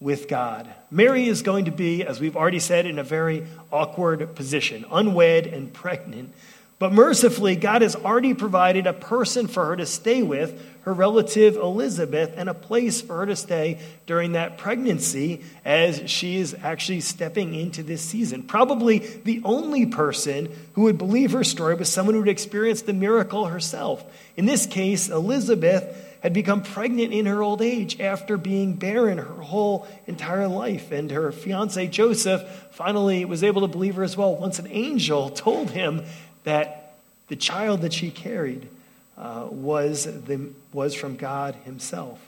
with 0.00 0.28
God. 0.28 0.68
Mary 0.90 1.26
is 1.26 1.40
going 1.40 1.64
to 1.64 1.70
be, 1.70 2.04
as 2.04 2.20
we've 2.20 2.36
already 2.36 2.58
said, 2.58 2.84
in 2.84 2.98
a 2.98 3.02
very 3.02 3.46
awkward 3.72 4.34
position, 4.36 4.84
unwed 4.92 5.46
and 5.46 5.72
pregnant. 5.72 6.34
But 6.78 6.92
mercifully, 6.92 7.56
God 7.56 7.80
has 7.80 7.96
already 7.96 8.34
provided 8.34 8.86
a 8.86 8.92
person 8.92 9.46
for 9.46 9.64
her 9.64 9.76
to 9.76 9.86
stay 9.86 10.22
with, 10.22 10.73
her 10.84 10.92
relative 10.92 11.56
Elizabeth, 11.56 12.34
and 12.36 12.48
a 12.48 12.54
place 12.54 13.00
for 13.00 13.18
her 13.18 13.26
to 13.26 13.36
stay 13.36 13.80
during 14.06 14.32
that 14.32 14.58
pregnancy 14.58 15.42
as 15.64 16.10
she 16.10 16.36
is 16.36 16.54
actually 16.62 17.00
stepping 17.00 17.54
into 17.54 17.82
this 17.82 18.02
season. 18.02 18.42
Probably 18.42 18.98
the 18.98 19.40
only 19.44 19.86
person 19.86 20.54
who 20.74 20.82
would 20.82 20.98
believe 20.98 21.32
her 21.32 21.44
story 21.44 21.74
was 21.74 21.90
someone 21.90 22.14
who 22.14 22.20
had 22.20 22.28
experienced 22.28 22.84
the 22.84 22.92
miracle 22.92 23.46
herself. 23.46 24.04
In 24.36 24.44
this 24.44 24.66
case, 24.66 25.08
Elizabeth 25.08 26.18
had 26.22 26.34
become 26.34 26.62
pregnant 26.62 27.14
in 27.14 27.26
her 27.26 27.42
old 27.42 27.62
age 27.62 27.98
after 28.00 28.36
being 28.36 28.74
barren 28.74 29.18
her 29.18 29.24
whole 29.24 29.86
entire 30.06 30.48
life. 30.48 30.92
And 30.92 31.10
her 31.10 31.32
fiance 31.32 31.86
Joseph 31.88 32.42
finally 32.72 33.24
was 33.24 33.42
able 33.42 33.62
to 33.62 33.68
believe 33.68 33.94
her 33.96 34.02
as 34.02 34.16
well 34.16 34.34
once 34.34 34.58
an 34.58 34.68
angel 34.70 35.30
told 35.30 35.70
him 35.70 36.04
that 36.44 36.96
the 37.28 37.36
child 37.36 37.80
that 37.82 37.92
she 37.94 38.10
carried 38.10 38.68
uh, 39.16 39.46
was, 39.50 40.04
the, 40.04 40.50
was 40.72 40.94
from 40.94 41.16
God 41.16 41.54
Himself. 41.64 42.20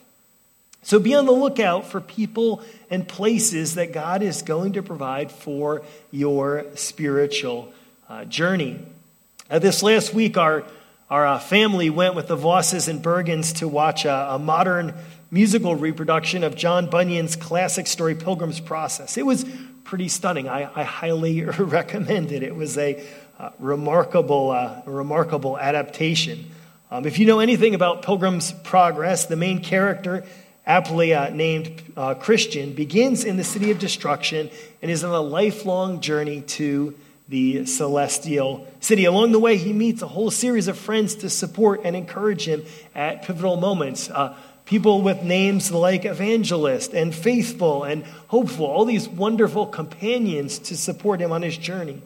So 0.82 1.00
be 1.00 1.16
on 1.16 1.26
the 1.26 1.32
lookout 1.32 1.86
for 1.86 2.00
people 2.00 2.62
and 2.90 3.08
places 3.08 3.74
that 3.74 3.92
God 3.92 4.22
is 4.22 4.42
going 4.42 4.74
to 4.74 4.84
provide 4.84 5.32
for 5.32 5.82
your 6.12 6.64
spiritual 6.76 7.72
uh, 8.08 8.24
journey. 8.26 8.78
Uh, 9.50 9.58
this 9.58 9.82
last 9.82 10.14
week, 10.14 10.36
our, 10.36 10.62
our 11.10 11.26
uh, 11.26 11.38
family 11.40 11.90
went 11.90 12.14
with 12.14 12.28
the 12.28 12.36
Vosses 12.36 12.86
and 12.86 13.02
Bergens 13.02 13.56
to 13.56 13.66
watch 13.66 14.04
a, 14.04 14.34
a 14.34 14.38
modern 14.38 14.94
musical 15.30 15.74
reproduction 15.74 16.44
of 16.44 16.54
John 16.54 16.88
Bunyan's 16.88 17.34
classic 17.34 17.88
story, 17.88 18.14
Pilgrim's 18.14 18.60
Progress. 18.60 19.16
It 19.16 19.26
was 19.26 19.44
pretty 19.82 20.06
stunning. 20.08 20.48
I, 20.48 20.70
I 20.72 20.84
highly 20.84 21.42
recommend 21.58 22.30
it. 22.30 22.44
It 22.44 22.54
was 22.54 22.78
a 22.78 23.04
uh, 23.38 23.50
remarkable, 23.58 24.50
uh, 24.50 24.82
remarkable 24.86 25.58
adaptation. 25.58 26.50
Um, 26.88 27.04
if 27.04 27.18
you 27.18 27.26
know 27.26 27.40
anything 27.40 27.74
about 27.74 28.02
Pilgrim's 28.02 28.52
Progress, 28.52 29.26
the 29.26 29.34
main 29.34 29.60
character, 29.60 30.24
aptly 30.64 31.12
uh, 31.12 31.30
named 31.30 31.82
uh, 31.96 32.14
Christian, 32.14 32.74
begins 32.74 33.24
in 33.24 33.36
the 33.36 33.42
city 33.42 33.72
of 33.72 33.80
destruction 33.80 34.48
and 34.80 34.88
is 34.88 35.02
on 35.02 35.12
a 35.12 35.20
lifelong 35.20 36.00
journey 36.00 36.42
to 36.42 36.94
the 37.28 37.66
celestial 37.66 38.68
city. 38.78 39.04
Along 39.04 39.32
the 39.32 39.40
way, 39.40 39.56
he 39.56 39.72
meets 39.72 40.00
a 40.02 40.06
whole 40.06 40.30
series 40.30 40.68
of 40.68 40.78
friends 40.78 41.16
to 41.16 41.28
support 41.28 41.80
and 41.82 41.96
encourage 41.96 42.44
him 42.44 42.64
at 42.94 43.22
pivotal 43.22 43.56
moments. 43.56 44.08
Uh, 44.08 44.36
people 44.64 45.02
with 45.02 45.24
names 45.24 45.72
like 45.72 46.04
evangelist 46.04 46.94
and 46.94 47.12
faithful 47.12 47.82
and 47.82 48.04
hopeful, 48.28 48.64
all 48.64 48.84
these 48.84 49.08
wonderful 49.08 49.66
companions 49.66 50.60
to 50.60 50.76
support 50.76 51.20
him 51.20 51.32
on 51.32 51.42
his 51.42 51.56
journey. 51.56 52.00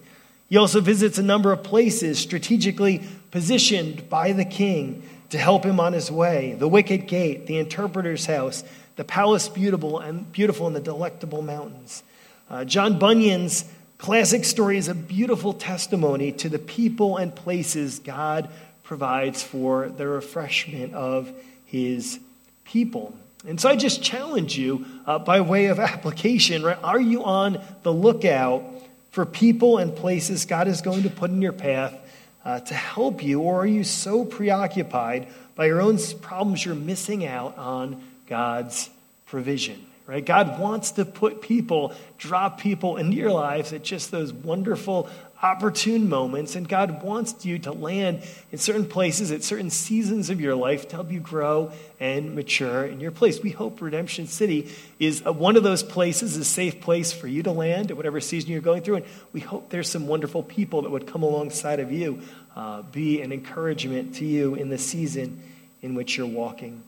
He 0.49 0.57
also 0.57 0.81
visits 0.81 1.19
a 1.19 1.23
number 1.23 1.53
of 1.53 1.63
places 1.63 2.19
strategically 2.19 3.03
positioned 3.31 4.09
by 4.09 4.33
the 4.33 4.45
king 4.45 5.03
to 5.31 5.39
help 5.39 5.65
him 5.65 5.81
on 5.81 5.93
his 5.93 6.11
way 6.11 6.55
the 6.59 6.69
wicket 6.69 7.07
gate, 7.09 7.47
the 7.47 7.59
interpreter's 7.59 8.27
house, 8.27 8.65
the 8.97 9.05
palace 9.05 9.49
beautiful 9.49 9.99
and 9.99 10.31
beautiful 10.33 10.67
in 10.67 10.75
the 10.75 10.81
delectable 10.81 11.43
mountains. 11.43 12.03
Uh, 12.51 12.65
John 12.65 12.99
Bunyan's 12.99 13.65
classic 13.99 14.45
story 14.45 14.77
is 14.77 14.89
a 14.89 14.95
beautiful 14.95 15.53
testimony 15.53 16.33
to 16.33 16.49
the 16.49 16.59
people 16.59 17.17
and 17.17 17.35
places 17.35 17.99
God 18.01 18.49
provides 18.83 19.43
for 19.43 19.89
the 19.89 20.09
refreshment 20.09 20.95
of 20.95 21.31
his 21.67 22.19
people. 22.65 23.15
And 23.47 23.61
so 23.61 23.69
I 23.69 23.77
just 23.77 24.03
challenge 24.03 24.59
you 24.59 24.85
uh, 25.07 25.19
by 25.21 25.41
way 25.41 25.67
of 25.67 25.79
application, 25.79 26.63
right? 26.63 26.79
Are 26.83 27.01
you 27.01 27.25
on 27.25 27.61
the 27.83 27.93
lookout 27.93 28.65
for 29.13 29.25
people 29.25 29.79
and 29.79 29.95
places 29.95 30.45
God 30.45 30.67
is 30.67 30.81
going 30.81 31.05
to 31.05 31.11
put 31.11 31.31
in 31.31 31.41
your 31.41 31.53
path 31.53 31.95
uh, 32.45 32.61
to 32.61 32.75
help 32.75 33.23
you? 33.23 33.41
Or 33.41 33.61
are 33.63 33.67
you 33.67 33.85
so 33.85 34.25
preoccupied 34.25 35.29
by 35.55 35.67
your 35.67 35.81
own 35.81 35.99
problems 36.21 36.65
you're 36.65 36.75
missing 36.75 37.27
out 37.27 37.59
on 37.59 38.03
God's 38.27 38.91
provision? 39.27 39.87
Right? 40.07 40.25
God 40.25 40.59
wants 40.59 40.93
to 40.93 41.05
put 41.05 41.41
people, 41.41 41.95
drop 42.19 42.61
people 42.61 42.97
into 42.97 43.17
your 43.17 43.31
lives 43.31 43.73
at 43.73 43.85
just 43.85 44.11
those 44.11 44.33
wonderful 44.33 45.09
opportune 45.43 46.09
moments, 46.09 46.55
and 46.55 46.69
God 46.69 47.03
wants 47.03 47.47
you 47.47 47.59
to 47.61 47.73
land 47.73 48.23
in 48.53 48.59
certain 48.59 48.87
places 48.87 49.31
at 49.31 49.43
certain 49.43 49.71
seasons 49.71 50.29
of 50.29 50.41
your 50.41 50.55
life 50.55 50.89
to 50.89 50.97
help 50.97 51.11
you 51.11 51.21
grow 51.21 51.73
and 51.99 52.35
mature 52.35 52.85
in 52.85 53.01
your 53.01 53.11
place. 53.11 53.43
We 53.43 53.51
hope 53.51 53.81
Redemption 53.81 54.27
City 54.27 54.71
is 54.99 55.25
one 55.25 55.57
of 55.57 55.63
those 55.63 55.83
places, 55.83 56.37
a 56.37 56.45
safe 56.45 56.81
place 56.81 57.13
for 57.13 57.27
you 57.27 57.43
to 57.45 57.53
land 57.53 57.91
at 57.91 57.97
whatever 57.97 58.21
season 58.21 58.51
you're 58.51 58.61
going 58.61 58.83
through, 58.83 58.97
and 58.97 59.07
we 59.33 59.41
hope 59.41 59.71
there's 59.71 59.89
some 59.89 60.07
wonderful 60.07 60.43
people 60.43 60.83
that 60.83 60.91
would 60.91 61.07
come 61.07 61.23
alongside 61.23 61.81
of 61.81 61.91
you, 61.91 62.21
uh, 62.55 62.83
be 62.83 63.23
an 63.23 63.33
encouragement 63.33 64.17
to 64.17 64.27
you 64.27 64.55
in 64.55 64.69
the 64.69 64.79
season 64.79 65.43
in 65.83 65.95
which 65.95 66.19
you're 66.19 66.27
walking. 66.27 66.83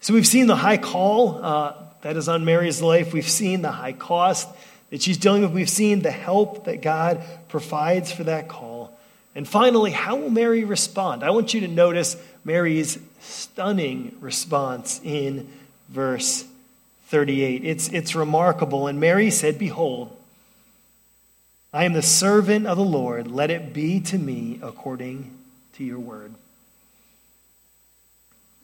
So 0.00 0.12
we've 0.12 0.26
seen 0.26 0.48
the 0.48 0.56
high 0.56 0.76
call 0.76 1.42
uh, 1.42 1.74
that 2.02 2.16
is 2.16 2.28
on 2.28 2.44
Mary's 2.44 2.82
life. 2.82 3.12
We've 3.14 3.28
seen 3.28 3.62
the 3.62 3.70
high 3.70 3.92
cost 3.92 4.48
that 4.94 5.02
she's 5.02 5.18
dealing 5.18 5.42
with. 5.42 5.50
We've 5.50 5.68
seen 5.68 6.02
the 6.02 6.12
help 6.12 6.66
that 6.66 6.80
God 6.80 7.20
provides 7.48 8.12
for 8.12 8.22
that 8.22 8.46
call. 8.46 8.96
And 9.34 9.46
finally, 9.46 9.90
how 9.90 10.14
will 10.14 10.30
Mary 10.30 10.62
respond? 10.62 11.24
I 11.24 11.30
want 11.30 11.52
you 11.52 11.62
to 11.62 11.66
notice 11.66 12.16
Mary's 12.44 12.96
stunning 13.18 14.16
response 14.20 15.00
in 15.02 15.48
verse 15.88 16.44
38. 17.08 17.64
It's, 17.64 17.88
it's 17.88 18.14
remarkable. 18.14 18.86
And 18.86 19.00
Mary 19.00 19.32
said, 19.32 19.58
Behold, 19.58 20.16
I 21.72 21.86
am 21.86 21.92
the 21.92 22.00
servant 22.00 22.68
of 22.68 22.76
the 22.76 22.84
Lord. 22.84 23.26
Let 23.26 23.50
it 23.50 23.72
be 23.72 23.98
to 23.98 24.16
me 24.16 24.60
according 24.62 25.36
to 25.72 25.82
your 25.82 25.98
word. 25.98 26.32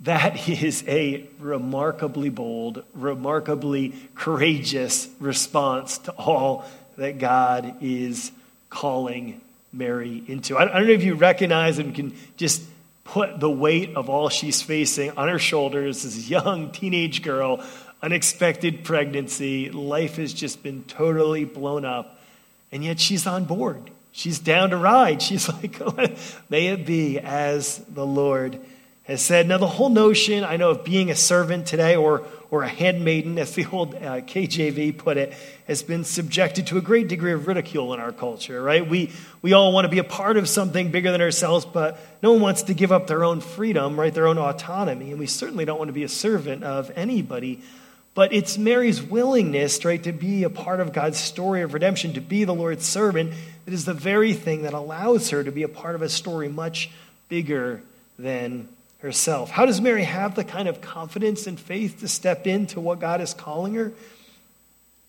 That 0.03 0.49
is 0.63 0.85
a 0.87 1.25
remarkably 1.39 2.31
bold, 2.31 2.85
remarkably 2.95 3.95
courageous 4.15 5.09
response 5.19 5.99
to 5.99 6.13
all 6.13 6.65
that 6.97 7.19
God 7.19 7.77
is 7.81 8.33
calling 8.69 9.41
Mary 9.73 10.23
into. 10.27 10.57
I 10.57 10.65
don't 10.65 10.87
know 10.87 10.93
if 10.93 11.03
you 11.03 11.15
recognize 11.15 11.79
and 11.79 11.95
can 11.95 12.15
just 12.37 12.63
put 13.05 13.41
the 13.41 13.51
weight 13.51 13.97
of 13.97 14.09
all 14.09 14.29
she's 14.29 14.63
facing 14.63 15.11
on 15.13 15.29
her 15.29 15.39
shoulders 15.39 16.05
as 16.05 16.17
a 16.17 16.21
young 16.21 16.71
teenage 16.71 17.23
girl, 17.23 17.65
unexpected 18.03 18.85
pregnancy. 18.85 19.71
Life 19.71 20.17
has 20.17 20.33
just 20.33 20.63
been 20.63 20.85
totally 20.85 21.45
blown 21.45 21.85
up. 21.85 22.21
And 22.73 22.85
yet 22.85 23.01
she's 23.01 23.27
on 23.27 23.45
board. 23.45 23.91
She's 24.13 24.39
down 24.39 24.71
to 24.71 24.77
ride. 24.77 25.23
She's 25.31 25.49
like, 25.49 25.81
may 26.49 26.69
it 26.69 26.87
be 26.87 27.19
as 27.19 27.79
the 27.79 28.07
Lord 28.07 28.61
has 29.11 29.23
said. 29.23 29.49
Now, 29.49 29.59
the 29.59 29.67
whole 29.67 29.89
notion, 29.89 30.45
I 30.45 30.57
know, 30.57 30.71
of 30.71 30.85
being 30.85 31.11
a 31.11 31.17
servant 31.17 31.67
today 31.67 31.97
or, 31.97 32.23
or 32.51 32.63
a 32.63 32.69
handmaiden, 32.69 33.39
as 33.41 33.55
the 33.55 33.67
old 33.67 33.95
uh, 33.95 34.21
KJV 34.21 34.97
put 34.97 35.17
it, 35.17 35.35
has 35.67 35.83
been 35.83 36.05
subjected 36.05 36.69
to 36.69 36.79
a 36.79 36.81
great 36.81 37.09
degree 37.09 37.33
of 37.33 37.47
ridicule 37.47 37.93
in 37.93 38.01
our 38.01 38.13
culture, 38.13 38.63
right? 38.63 38.89
We, 38.89 39.13
we 39.43 39.53
all 39.53 39.73
want 39.73 39.85
to 39.85 39.89
be 39.89 39.99
a 39.99 40.05
part 40.05 40.37
of 40.37 40.49
something 40.49 40.91
bigger 40.91 41.11
than 41.11 41.21
ourselves, 41.21 41.65
but 41.65 41.99
no 42.23 42.33
one 42.33 42.41
wants 42.41 42.63
to 42.65 42.75
give 42.75 42.93
up 42.93 43.09
their 43.09 43.25
own 43.25 43.41
freedom, 43.41 43.99
right? 43.99 44.15
Their 44.15 44.29
own 44.29 44.39
autonomy. 44.39 45.11
And 45.11 45.19
we 45.19 45.27
certainly 45.27 45.65
don't 45.65 45.79
want 45.79 45.89
to 45.89 45.93
be 45.93 46.05
a 46.05 46.09
servant 46.09 46.63
of 46.63 46.93
anybody. 46.95 47.63
But 48.15 48.33
it's 48.33 48.59
Mary's 48.59 49.03
willingness, 49.03 49.85
right, 49.85 50.03
to 50.05 50.13
be 50.13 50.45
a 50.45 50.51
part 50.51 50.81
of 50.81 50.93
God's 50.93 51.19
story 51.19 51.63
of 51.63 51.75
redemption, 51.75 52.13
to 52.15 52.21
be 52.21 52.45
the 52.45 52.55
Lord's 52.55 52.87
servant, 52.87 53.33
that 53.65 53.75
is 53.75 53.85
the 53.85 53.95
very 53.95 54.35
thing 54.35 54.63
that 54.63 54.73
allows 54.73 55.31
her 55.31 55.43
to 55.43 55.51
be 55.51 55.63
a 55.63 55.69
part 55.69 55.95
of 55.95 56.03
a 56.03 56.09
story 56.09 56.49
much 56.49 56.91
bigger 57.29 57.83
than 58.19 58.69
herself. 59.01 59.51
How 59.51 59.67
does 59.67 59.81
Mary 59.81 60.05
have 60.05 60.35
the 60.35 60.45
kind 60.45 60.69
of 60.69 60.81
confidence 60.81 61.47
and 61.47 61.59
faith 61.59 62.01
to 62.01 62.09
step 62.09 62.47
into 62.47 62.81
what 62.81 63.01
God 63.01 63.21
is 63.21 63.35
calling 63.35 63.75
her? 63.75 63.93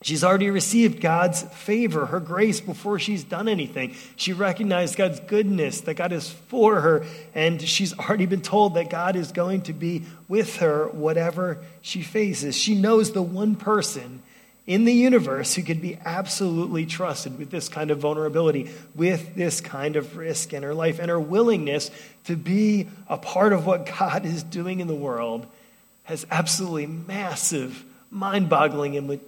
She's 0.03 0.23
already 0.23 0.49
received 0.49 0.99
God's 0.99 1.43
favor, 1.43 2.07
her 2.07 2.19
grace, 2.19 2.59
before 2.59 2.97
she's 2.97 3.23
done 3.23 3.47
anything. 3.47 3.95
She 4.15 4.33
recognized 4.33 4.95
God's 4.95 5.19
goodness, 5.19 5.81
that 5.81 5.93
God 5.93 6.11
is 6.11 6.27
for 6.27 6.81
her, 6.81 7.05
and 7.35 7.61
she's 7.61 7.97
already 7.97 8.25
been 8.25 8.41
told 8.41 8.73
that 8.73 8.89
God 8.89 9.15
is 9.15 9.31
going 9.31 9.61
to 9.63 9.73
be 9.73 10.03
with 10.27 10.57
her 10.57 10.87
whatever 10.87 11.59
she 11.81 12.01
faces. 12.01 12.57
She 12.57 12.73
knows 12.73 13.11
the 13.11 13.21
one 13.21 13.55
person 13.55 14.23
in 14.71 14.85
the 14.85 14.93
universe 14.93 15.53
who 15.53 15.63
could 15.63 15.81
be 15.81 15.97
absolutely 16.05 16.85
trusted 16.85 17.37
with 17.37 17.51
this 17.51 17.67
kind 17.67 17.91
of 17.91 17.97
vulnerability, 17.97 18.71
with 18.95 19.35
this 19.35 19.59
kind 19.59 19.97
of 19.97 20.15
risk 20.15 20.53
in 20.53 20.63
her 20.63 20.73
life, 20.73 20.97
and 20.97 21.09
her 21.09 21.19
willingness 21.19 21.91
to 22.23 22.37
be 22.37 22.87
a 23.09 23.17
part 23.17 23.51
of 23.51 23.65
what 23.65 23.85
God 23.99 24.25
is 24.25 24.43
doing 24.43 24.79
in 24.79 24.87
the 24.87 24.95
world 24.95 25.45
has 26.05 26.25
absolutely 26.31 26.87
massive, 26.87 27.83
mind 28.11 28.47
boggling, 28.47 29.19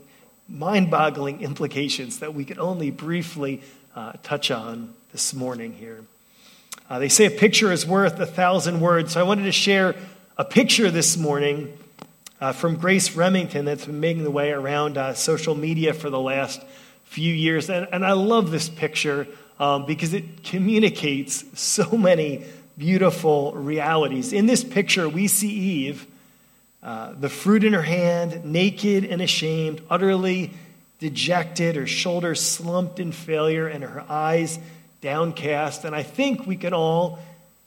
mind 0.47 0.89
boggling 0.89 1.41
implications 1.41 2.19
that 2.19 2.33
we 2.33 2.45
can 2.45 2.57
only 2.57 2.89
briefly 2.89 3.61
uh, 3.97 4.13
touch 4.23 4.49
on 4.49 4.93
this 5.11 5.33
morning 5.33 5.73
here. 5.73 6.05
Uh, 6.89 6.99
they 6.99 7.09
say 7.09 7.25
a 7.25 7.31
picture 7.31 7.69
is 7.69 7.85
worth 7.85 8.17
a 8.17 8.25
thousand 8.25 8.79
words, 8.79 9.11
so 9.11 9.19
I 9.19 9.23
wanted 9.23 9.43
to 9.43 9.51
share 9.51 9.93
a 10.37 10.45
picture 10.45 10.89
this 10.89 11.17
morning 11.17 11.77
uh, 12.43 12.51
from 12.51 12.75
Grace 12.75 13.15
Remington 13.15 13.63
that's 13.63 13.85
been 13.85 14.01
making 14.01 14.25
the 14.25 14.29
way 14.29 14.51
around 14.51 14.97
uh, 14.97 15.13
social 15.13 15.55
media 15.55 15.93
for 15.93 16.09
the 16.09 16.19
last 16.19 16.61
few 17.05 17.33
years. 17.33 17.69
And, 17.69 17.87
and 17.89 18.05
I 18.05 18.11
love 18.11 18.51
this 18.51 18.67
picture 18.67 19.27
um, 19.61 19.85
because 19.85 20.13
it 20.13 20.43
communicates 20.43 21.45
so 21.57 21.95
many 21.95 22.43
beautiful 22.77 23.53
realities. 23.53 24.33
In 24.33 24.45
this 24.45 24.61
picture, 24.61 25.07
we 25.07 25.29
see 25.29 25.51
Eve, 25.51 26.05
uh, 26.83 27.13
the 27.17 27.29
fruit 27.29 27.63
in 27.63 27.71
her 27.71 27.81
hand, 27.81 28.43
naked 28.43 29.05
and 29.05 29.21
ashamed, 29.21 29.81
utterly 29.89 30.51
dejected, 30.99 31.77
her 31.77 31.87
shoulders 31.87 32.41
slumped 32.41 32.99
in 32.99 33.13
failure, 33.13 33.69
and 33.69 33.85
her 33.85 34.03
eyes 34.09 34.59
downcast. 34.99 35.85
And 35.85 35.95
I 35.95 36.03
think 36.03 36.45
we 36.45 36.57
can 36.57 36.73
all 36.73 37.19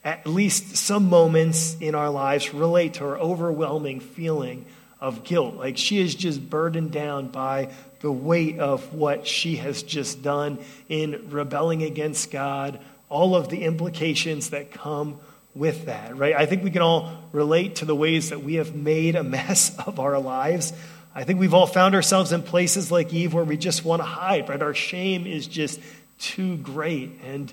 at 0.06 0.24
least 0.24 0.76
some 0.76 1.10
moments 1.10 1.76
in 1.80 1.96
our 1.96 2.10
lives 2.10 2.54
relate 2.54 2.94
to 2.94 3.00
her 3.00 3.18
overwhelming 3.18 3.98
feeling 3.98 4.64
of 5.00 5.24
guilt. 5.24 5.56
Like 5.56 5.76
she 5.76 5.98
is 5.98 6.14
just 6.14 6.48
burdened 6.48 6.92
down 6.92 7.26
by 7.26 7.70
the 8.02 8.12
weight 8.12 8.60
of 8.60 8.94
what 8.94 9.26
she 9.26 9.56
has 9.56 9.82
just 9.82 10.22
done 10.22 10.60
in 10.88 11.28
rebelling 11.30 11.82
against 11.82 12.30
God, 12.30 12.78
all 13.08 13.34
of 13.34 13.48
the 13.48 13.64
implications 13.64 14.50
that 14.50 14.70
come 14.70 15.18
with 15.56 15.86
that, 15.86 16.16
right? 16.16 16.36
I 16.36 16.46
think 16.46 16.62
we 16.62 16.70
can 16.70 16.82
all 16.82 17.12
relate 17.32 17.76
to 17.76 17.84
the 17.84 17.96
ways 17.96 18.30
that 18.30 18.44
we 18.44 18.54
have 18.54 18.76
made 18.76 19.16
a 19.16 19.24
mess 19.24 19.76
of 19.88 19.98
our 19.98 20.20
lives. 20.20 20.72
I 21.16 21.24
think 21.24 21.40
we've 21.40 21.54
all 21.54 21.66
found 21.66 21.96
ourselves 21.96 22.30
in 22.30 22.44
places 22.44 22.92
like 22.92 23.12
Eve 23.12 23.34
where 23.34 23.42
we 23.42 23.56
just 23.56 23.84
want 23.84 24.02
to 24.02 24.06
hide, 24.06 24.48
right? 24.48 24.62
Our 24.62 24.74
shame 24.74 25.26
is 25.26 25.48
just 25.48 25.80
too 26.20 26.58
great. 26.58 27.10
And 27.24 27.52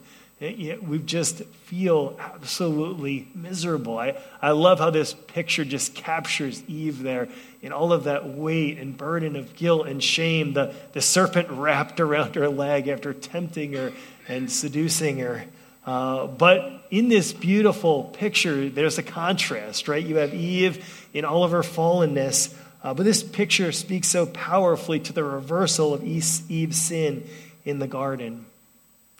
we 0.81 0.99
just 0.99 1.43
feel 1.43 2.17
absolutely 2.19 3.29
miserable. 3.33 3.97
I, 3.97 4.17
I 4.41 4.51
love 4.51 4.79
how 4.79 4.89
this 4.89 5.13
picture 5.13 5.63
just 5.63 5.95
captures 5.95 6.61
Eve 6.67 7.01
there 7.01 7.29
in 7.61 7.71
all 7.71 7.93
of 7.93 8.03
that 8.03 8.27
weight 8.27 8.77
and 8.77 8.97
burden 8.97 9.37
of 9.37 9.55
guilt 9.55 9.87
and 9.87 10.03
shame, 10.03 10.53
the, 10.53 10.73
the 10.91 11.01
serpent 11.01 11.49
wrapped 11.49 12.01
around 12.01 12.35
her 12.35 12.49
leg 12.49 12.89
after 12.89 13.13
tempting 13.13 13.73
her 13.73 13.93
and 14.27 14.51
seducing 14.51 15.19
her. 15.19 15.45
Uh, 15.85 16.27
but 16.27 16.85
in 16.91 17.07
this 17.07 17.31
beautiful 17.31 18.03
picture, 18.03 18.69
there's 18.69 18.97
a 18.97 19.03
contrast, 19.03 19.87
right? 19.87 20.05
You 20.05 20.17
have 20.17 20.33
Eve 20.33 21.07
in 21.13 21.23
all 21.23 21.43
of 21.43 21.51
her 21.51 21.61
fallenness, 21.61 22.53
uh, 22.83 22.93
but 22.93 23.03
this 23.03 23.23
picture 23.23 23.71
speaks 23.71 24.09
so 24.09 24.25
powerfully 24.25 24.99
to 24.99 25.13
the 25.13 25.23
reversal 25.23 25.93
of 25.93 26.03
Eve's 26.03 26.81
sin 26.81 27.27
in 27.63 27.79
the 27.79 27.87
garden. 27.87 28.45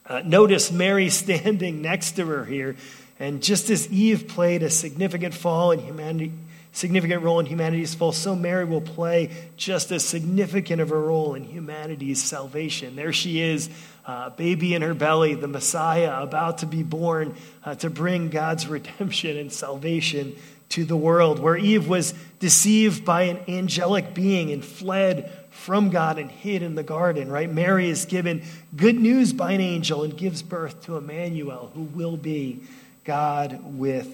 Uh, 0.06 0.22
notice 0.26 0.72
Mary 0.72 1.10
standing 1.10 1.82
next 1.82 2.14
to 2.14 2.26
her 2.26 2.46
here. 2.46 2.76
And 3.20 3.42
just 3.42 3.70
as 3.70 3.92
Eve 3.92 4.28
played 4.28 4.64
a 4.64 4.70
significant 4.70 5.34
fall 5.34 5.72
in 5.72 5.80
humanity, 5.80 6.34
significant 6.74 7.22
role 7.22 7.40
in 7.40 7.46
humanity's 7.46 7.94
fall, 7.94 8.12
so 8.12 8.36
Mary 8.36 8.66
will 8.66 8.82
play 8.82 9.30
just 9.56 9.92
as 9.92 10.04
significant 10.04 10.82
of 10.82 10.92
a 10.92 10.98
role 10.98 11.36
in 11.36 11.44
humanity's 11.44 12.22
salvation. 12.22 12.96
There 12.96 13.14
she 13.14 13.40
is, 13.40 13.70
uh, 14.06 14.32
baby 14.32 14.74
in 14.74 14.82
her 14.82 14.96
belly, 14.96 15.36
the 15.36 15.48
Messiah 15.48 16.22
about 16.22 16.60
to 16.60 16.66
be 16.66 16.84
born 16.84 17.36
uh, 17.64 17.76
to 17.76 17.90
bring 17.90 18.30
God's 18.30 18.68
redemption 18.68 19.38
and 19.38 19.54
salvation 19.54 20.36
to 20.70 20.84
the 20.84 20.98
world. 20.98 21.40
Where 21.40 21.56
Eve 21.56 21.88
was 21.88 22.14
deceived 22.40 23.06
by 23.06 23.24
an 23.24 23.40
angelic 23.48 24.16
being 24.16 24.52
and 24.52 24.66
fled 24.66 25.32
from 25.54 25.90
God 25.90 26.18
and 26.18 26.30
hid 26.30 26.62
in 26.62 26.76
the 26.76 26.84
garden, 26.84 27.32
right? 27.32 27.50
Mary 27.50 27.90
is 27.90 28.06
given 28.06 28.44
good 28.76 29.00
news 29.00 29.32
by 29.32 29.54
an 29.54 29.62
angel 29.62 30.04
and 30.04 30.18
gives 30.18 30.42
birth 30.42 30.84
to 30.86 30.98
Emmanuel, 30.98 31.72
who 31.74 31.84
will 31.84 32.18
be 32.18 32.62
God 33.06 33.78
with 33.78 34.14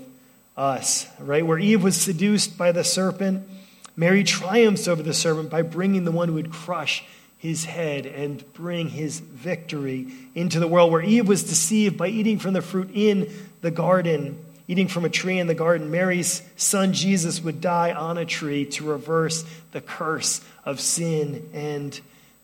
us, 0.55 1.07
right? 1.19 1.45
Where 1.45 1.57
Eve 1.57 1.83
was 1.83 1.99
seduced 1.99 2.57
by 2.57 2.71
the 2.71 2.83
serpent, 2.83 3.47
Mary 3.95 4.23
triumphs 4.23 4.87
over 4.87 5.01
the 5.01 5.13
serpent 5.13 5.49
by 5.49 5.61
bringing 5.61 6.05
the 6.05 6.11
one 6.11 6.27
who 6.27 6.35
would 6.35 6.51
crush 6.51 7.03
his 7.37 7.65
head 7.65 8.05
and 8.05 8.43
bring 8.53 8.89
his 8.89 9.19
victory 9.19 10.07
into 10.35 10.59
the 10.59 10.67
world. 10.67 10.91
Where 10.91 11.01
Eve 11.01 11.27
was 11.27 11.43
deceived 11.43 11.97
by 11.97 12.07
eating 12.07 12.37
from 12.37 12.53
the 12.53 12.61
fruit 12.61 12.91
in 12.93 13.31
the 13.61 13.71
garden, 13.71 14.37
eating 14.67 14.89
from 14.89 15.05
a 15.05 15.09
tree 15.09 15.39
in 15.39 15.47
the 15.47 15.55
garden, 15.55 15.89
Mary's 15.89 16.41
son 16.57 16.93
Jesus 16.93 17.41
would 17.41 17.61
die 17.61 17.93
on 17.93 18.17
a 18.17 18.25
tree 18.25 18.65
to 18.65 18.85
reverse 18.85 19.45
the 19.71 19.81
curse 19.81 20.41
of 20.69 20.79
sin 20.79 21.49
and 21.53 21.99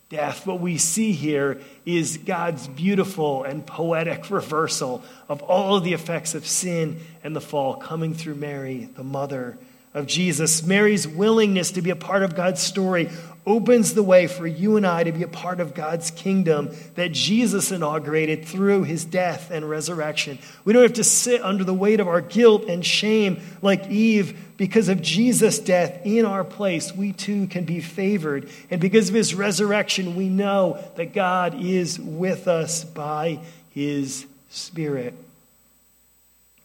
death. 0.08 0.46
What 0.46 0.60
we 0.60 0.78
see 0.78 1.12
here 1.12 1.60
is 1.84 2.18
God's 2.18 2.66
beautiful 2.66 3.44
and 3.44 3.64
poetic 3.64 4.30
reversal 4.30 5.02
of 5.28 5.42
all 5.42 5.76
of 5.76 5.84
the 5.84 5.92
effects 5.92 6.34
of 6.34 6.44
sin 6.44 7.00
and 7.22 7.34
the 7.34 7.40
fall 7.40 7.76
coming 7.76 8.14
through 8.14 8.34
Mary, 8.34 8.88
the 8.96 9.04
mother 9.04 9.56
of 9.94 10.06
Jesus. 10.06 10.64
Mary's 10.64 11.06
willingness 11.06 11.70
to 11.72 11.82
be 11.82 11.90
a 11.90 11.96
part 11.96 12.22
of 12.22 12.34
God's 12.34 12.60
story 12.60 13.10
opens 13.46 13.94
the 13.94 14.02
way 14.02 14.26
for 14.26 14.44
you 14.44 14.76
and 14.76 14.84
I 14.84 15.04
to 15.04 15.12
be 15.12 15.22
a 15.22 15.28
part 15.28 15.60
of 15.60 15.72
God's 15.72 16.10
kingdom 16.10 16.70
that 16.96 17.12
Jesus 17.12 17.70
inaugurated 17.70 18.44
through 18.44 18.82
his 18.82 19.04
death 19.04 19.52
and 19.52 19.68
resurrection. 19.70 20.38
We 20.64 20.72
don't 20.72 20.82
have 20.82 20.94
to 20.94 21.04
sit 21.04 21.42
under 21.42 21.62
the 21.62 21.72
weight 21.72 22.00
of 22.00 22.08
our 22.08 22.20
guilt 22.20 22.64
and 22.64 22.84
shame 22.84 23.40
like 23.62 23.88
Eve. 23.88 24.36
Because 24.56 24.88
of 24.88 25.02
Jesus' 25.02 25.58
death 25.58 26.00
in 26.04 26.24
our 26.24 26.42
place, 26.42 26.94
we 26.94 27.12
too 27.12 27.46
can 27.46 27.64
be 27.64 27.80
favored. 27.80 28.48
And 28.70 28.80
because 28.80 29.10
of 29.10 29.14
his 29.14 29.34
resurrection, 29.34 30.16
we 30.16 30.28
know 30.28 30.82
that 30.96 31.12
God 31.12 31.60
is 31.60 31.98
with 31.98 32.48
us 32.48 32.84
by 32.84 33.40
his 33.70 34.26
Spirit. 34.48 35.12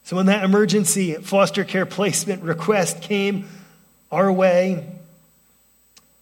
So 0.04 0.15
when 0.15 0.27
that 0.27 0.45
emergency 0.45 1.15
foster 1.15 1.65
care 1.65 1.86
placement 1.86 2.43
request 2.43 3.01
came 3.01 3.49
our 4.12 4.32
way, 4.32 4.86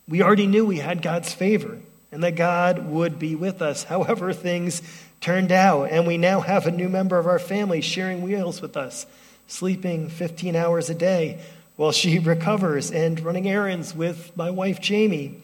we 0.08 0.23
already 0.23 0.47
knew 0.47 0.65
we 0.65 0.77
had 0.77 1.01
God's 1.03 1.32
favor. 1.32 1.77
and 2.12 2.23
that 2.23 2.36
God 2.36 2.88
would 2.88 3.19
be 3.19 3.36
with 3.36 3.62
us, 3.62 3.84
however 3.84 4.34
things 4.34 4.82
turned 5.21 5.51
out. 5.51 5.91
And 5.91 6.08
we 6.08 6.17
now 6.17 6.39
have 6.39 6.65
a 6.65 6.71
new 6.71 6.89
member 6.89 7.19
of 7.19 7.27
our 7.27 7.38
family 7.38 7.82
sharing 7.82 8.23
wheels 8.23 8.63
with 8.63 8.75
us, 8.75 9.05
sleeping 9.45 10.10
15 10.10 10.55
hours 10.55 10.89
a 10.89 10.95
day 10.95 11.39
while 11.80 11.94
she 11.94 12.20
recovers 12.20 12.92
and 12.92 13.22
running 13.22 13.48
errands 13.48 13.96
with 13.96 14.36
my 14.36 14.50
wife, 14.50 14.82
Jamie. 14.82 15.42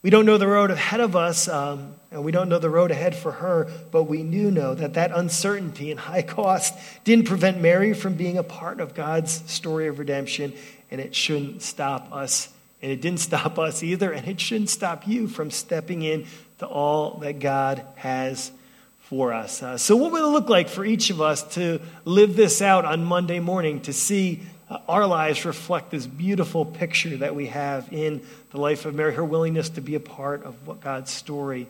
We 0.00 0.08
don't 0.08 0.24
know 0.24 0.38
the 0.38 0.46
road 0.46 0.70
ahead 0.70 1.00
of 1.00 1.14
us, 1.14 1.46
um, 1.46 1.94
and 2.10 2.24
we 2.24 2.32
don't 2.32 2.48
know 2.48 2.58
the 2.58 2.70
road 2.70 2.90
ahead 2.90 3.14
for 3.14 3.32
her, 3.32 3.70
but 3.90 4.04
we 4.04 4.22
do 4.22 4.50
know 4.50 4.74
that 4.74 4.94
that 4.94 5.10
uncertainty 5.10 5.90
and 5.90 6.00
high 6.08 6.22
cost 6.22 6.74
didn't 7.04 7.26
prevent 7.26 7.60
Mary 7.60 7.92
from 7.92 8.14
being 8.14 8.38
a 8.38 8.42
part 8.42 8.80
of 8.80 8.94
God's 8.94 9.42
story 9.50 9.88
of 9.88 9.98
redemption, 9.98 10.54
and 10.90 11.02
it 11.02 11.14
shouldn't 11.14 11.60
stop 11.60 12.14
us. 12.14 12.48
And 12.80 12.90
it 12.90 13.02
didn't 13.02 13.20
stop 13.30 13.58
us 13.58 13.82
either, 13.82 14.10
and 14.10 14.26
it 14.26 14.40
shouldn't 14.40 14.70
stop 14.70 15.06
you 15.06 15.28
from 15.28 15.50
stepping 15.50 16.00
in 16.00 16.24
to 16.60 16.66
all 16.66 17.18
that 17.18 17.40
God 17.40 17.84
has 17.96 18.50
for 19.00 19.34
us. 19.34 19.62
Uh, 19.62 19.76
so, 19.76 19.96
what 19.96 20.12
would 20.12 20.22
it 20.22 20.28
look 20.28 20.48
like 20.48 20.70
for 20.70 20.86
each 20.86 21.10
of 21.10 21.20
us 21.20 21.42
to 21.56 21.78
live 22.06 22.36
this 22.36 22.62
out 22.62 22.86
on 22.86 23.04
Monday 23.04 23.38
morning, 23.38 23.82
to 23.82 23.92
see 23.92 24.40
uh, 24.70 24.78
our 24.88 25.06
lives 25.06 25.44
reflect 25.44 25.90
this 25.90 26.06
beautiful 26.06 26.64
picture 26.64 27.16
that 27.18 27.34
we 27.34 27.46
have 27.46 27.92
in 27.92 28.22
the 28.50 28.60
life 28.60 28.84
of 28.84 28.94
Mary, 28.94 29.14
her 29.14 29.24
willingness 29.24 29.70
to 29.70 29.80
be 29.80 29.94
a 29.94 30.00
part 30.00 30.44
of 30.44 30.66
what 30.66 30.80
God's 30.80 31.10
story 31.10 31.66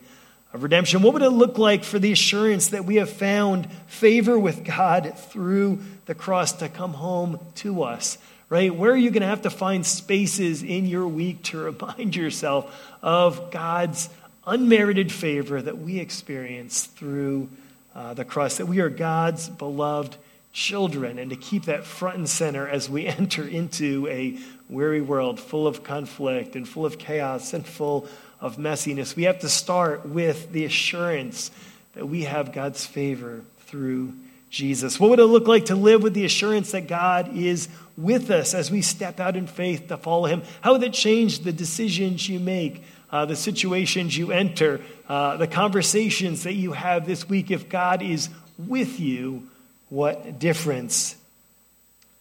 of 0.53 0.63
redemption? 0.63 1.01
What 1.01 1.13
would 1.13 1.21
it 1.21 1.29
look 1.29 1.57
like 1.57 1.83
for 1.83 1.99
the 1.99 2.11
assurance 2.11 2.69
that 2.69 2.85
we 2.85 2.95
have 2.95 3.09
found 3.09 3.71
favor 3.87 4.37
with 4.37 4.65
God 4.65 5.13
through 5.17 5.79
the 6.05 6.15
cross 6.15 6.53
to 6.53 6.69
come 6.69 6.93
home 6.93 7.39
to 7.55 7.83
us? 7.83 8.17
Right? 8.49 8.73
Where 8.73 8.91
are 8.91 8.97
you 8.97 9.11
going 9.11 9.21
to 9.21 9.27
have 9.27 9.43
to 9.43 9.51
find 9.51 9.85
spaces 9.85 10.63
in 10.63 10.87
your 10.87 11.07
week 11.07 11.43
to 11.43 11.57
remind 11.71 12.15
yourself 12.15 12.75
of 13.01 13.51
God's 13.51 14.09
unmerited 14.45 15.11
favor 15.11 15.61
that 15.61 15.77
we 15.77 15.99
experience 15.99 16.85
through 16.85 17.49
uh, 17.93 18.13
the 18.15 18.25
cross, 18.25 18.57
that 18.57 18.65
we 18.65 18.79
are 18.79 18.89
God's 18.89 19.47
beloved 19.49 20.17
children, 20.51 21.19
and 21.19 21.29
to 21.29 21.35
keep 21.35 21.65
that 21.65 21.85
front 21.85 22.17
and 22.17 22.29
center 22.29 22.67
as 22.67 22.89
we 22.89 23.07
enter 23.19 23.47
into 23.47 24.07
a 24.07 24.37
weary 24.69 25.01
world 25.01 25.39
full 25.39 25.67
of 25.67 25.83
conflict 25.83 26.55
and 26.55 26.67
full 26.67 26.85
of 26.85 26.97
chaos 26.97 27.53
and 27.53 27.65
full 27.65 28.07
of 28.39 28.57
messiness. 28.57 29.15
We 29.15 29.23
have 29.23 29.39
to 29.39 29.49
start 29.49 30.05
with 30.07 30.51
the 30.51 30.65
assurance 30.65 31.51
that 31.93 32.07
we 32.07 32.23
have 32.23 32.53
God's 32.53 32.85
favor 32.85 33.41
through 33.61 34.13
Jesus. 34.49 34.99
What 34.99 35.11
would 35.11 35.19
it 35.19 35.25
look 35.25 35.47
like 35.47 35.65
to 35.65 35.75
live 35.75 36.01
with 36.01 36.13
the 36.13 36.25
assurance 36.25 36.71
that 36.71 36.87
God 36.87 37.35
is 37.35 37.69
with 37.97 38.31
us 38.31 38.53
as 38.53 38.71
we 38.71 38.81
step 38.81 39.19
out 39.19 39.35
in 39.35 39.47
faith 39.47 39.87
to 39.87 39.97
follow 39.97 40.25
Him? 40.25 40.43
How 40.61 40.73
would 40.73 40.83
it 40.83 40.93
change 40.93 41.39
the 41.39 41.51
decisions 41.51 42.27
you 42.27 42.39
make? 42.39 42.83
Uh, 43.11 43.25
the 43.25 43.35
situations 43.35 44.15
you 44.15 44.31
enter, 44.31 44.79
uh, 45.07 45.35
the 45.37 45.47
conversations 45.47 46.43
that 46.43 46.53
you 46.53 46.73
have 46.73 47.07
this 47.07 47.27
week, 47.27 47.49
if 47.49 47.67
God 47.67 48.03
is 48.03 48.29
with 48.59 48.99
you, 48.99 49.48
what 49.89 50.39
difference 50.39 51.15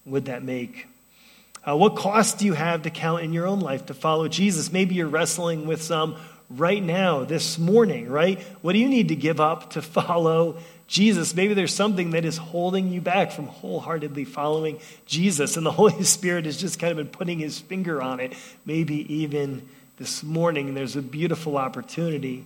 would 0.04 0.26
that 0.26 0.42
make? 0.42 0.86
Uh, 1.68 1.76
what 1.76 1.96
cost 1.96 2.38
do 2.38 2.46
you 2.46 2.54
have 2.54 2.82
to 2.82 2.90
count 2.90 3.22
in 3.22 3.32
your 3.32 3.46
own 3.46 3.60
life 3.60 3.86
to 3.86 3.94
follow 3.94 4.28
Jesus? 4.28 4.72
Maybe 4.72 4.94
you're 4.94 5.08
wrestling 5.08 5.66
with 5.66 5.82
some 5.82 6.16
right 6.50 6.82
now, 6.82 7.24
this 7.24 7.58
morning, 7.58 8.08
right? 8.08 8.40
What 8.62 8.72
do 8.72 8.78
you 8.78 8.88
need 8.88 9.08
to 9.08 9.16
give 9.16 9.40
up 9.40 9.70
to 9.70 9.82
follow 9.82 10.56
Jesus? 10.86 11.34
Maybe 11.34 11.54
there's 11.54 11.74
something 11.74 12.10
that 12.12 12.24
is 12.24 12.38
holding 12.38 12.90
you 12.90 13.00
back 13.00 13.32
from 13.32 13.46
wholeheartedly 13.46 14.24
following 14.24 14.80
Jesus, 15.04 15.56
and 15.56 15.66
the 15.66 15.72
Holy 15.72 16.04
Spirit 16.04 16.46
has 16.46 16.56
just 16.56 16.78
kind 16.78 16.90
of 16.90 16.96
been 16.96 17.08
putting 17.08 17.38
his 17.38 17.58
finger 17.58 18.00
on 18.00 18.20
it. 18.20 18.32
Maybe 18.64 19.12
even 19.14 19.68
this 19.98 20.22
morning, 20.22 20.74
there's 20.74 20.96
a 20.96 21.02
beautiful 21.02 21.58
opportunity 21.58 22.44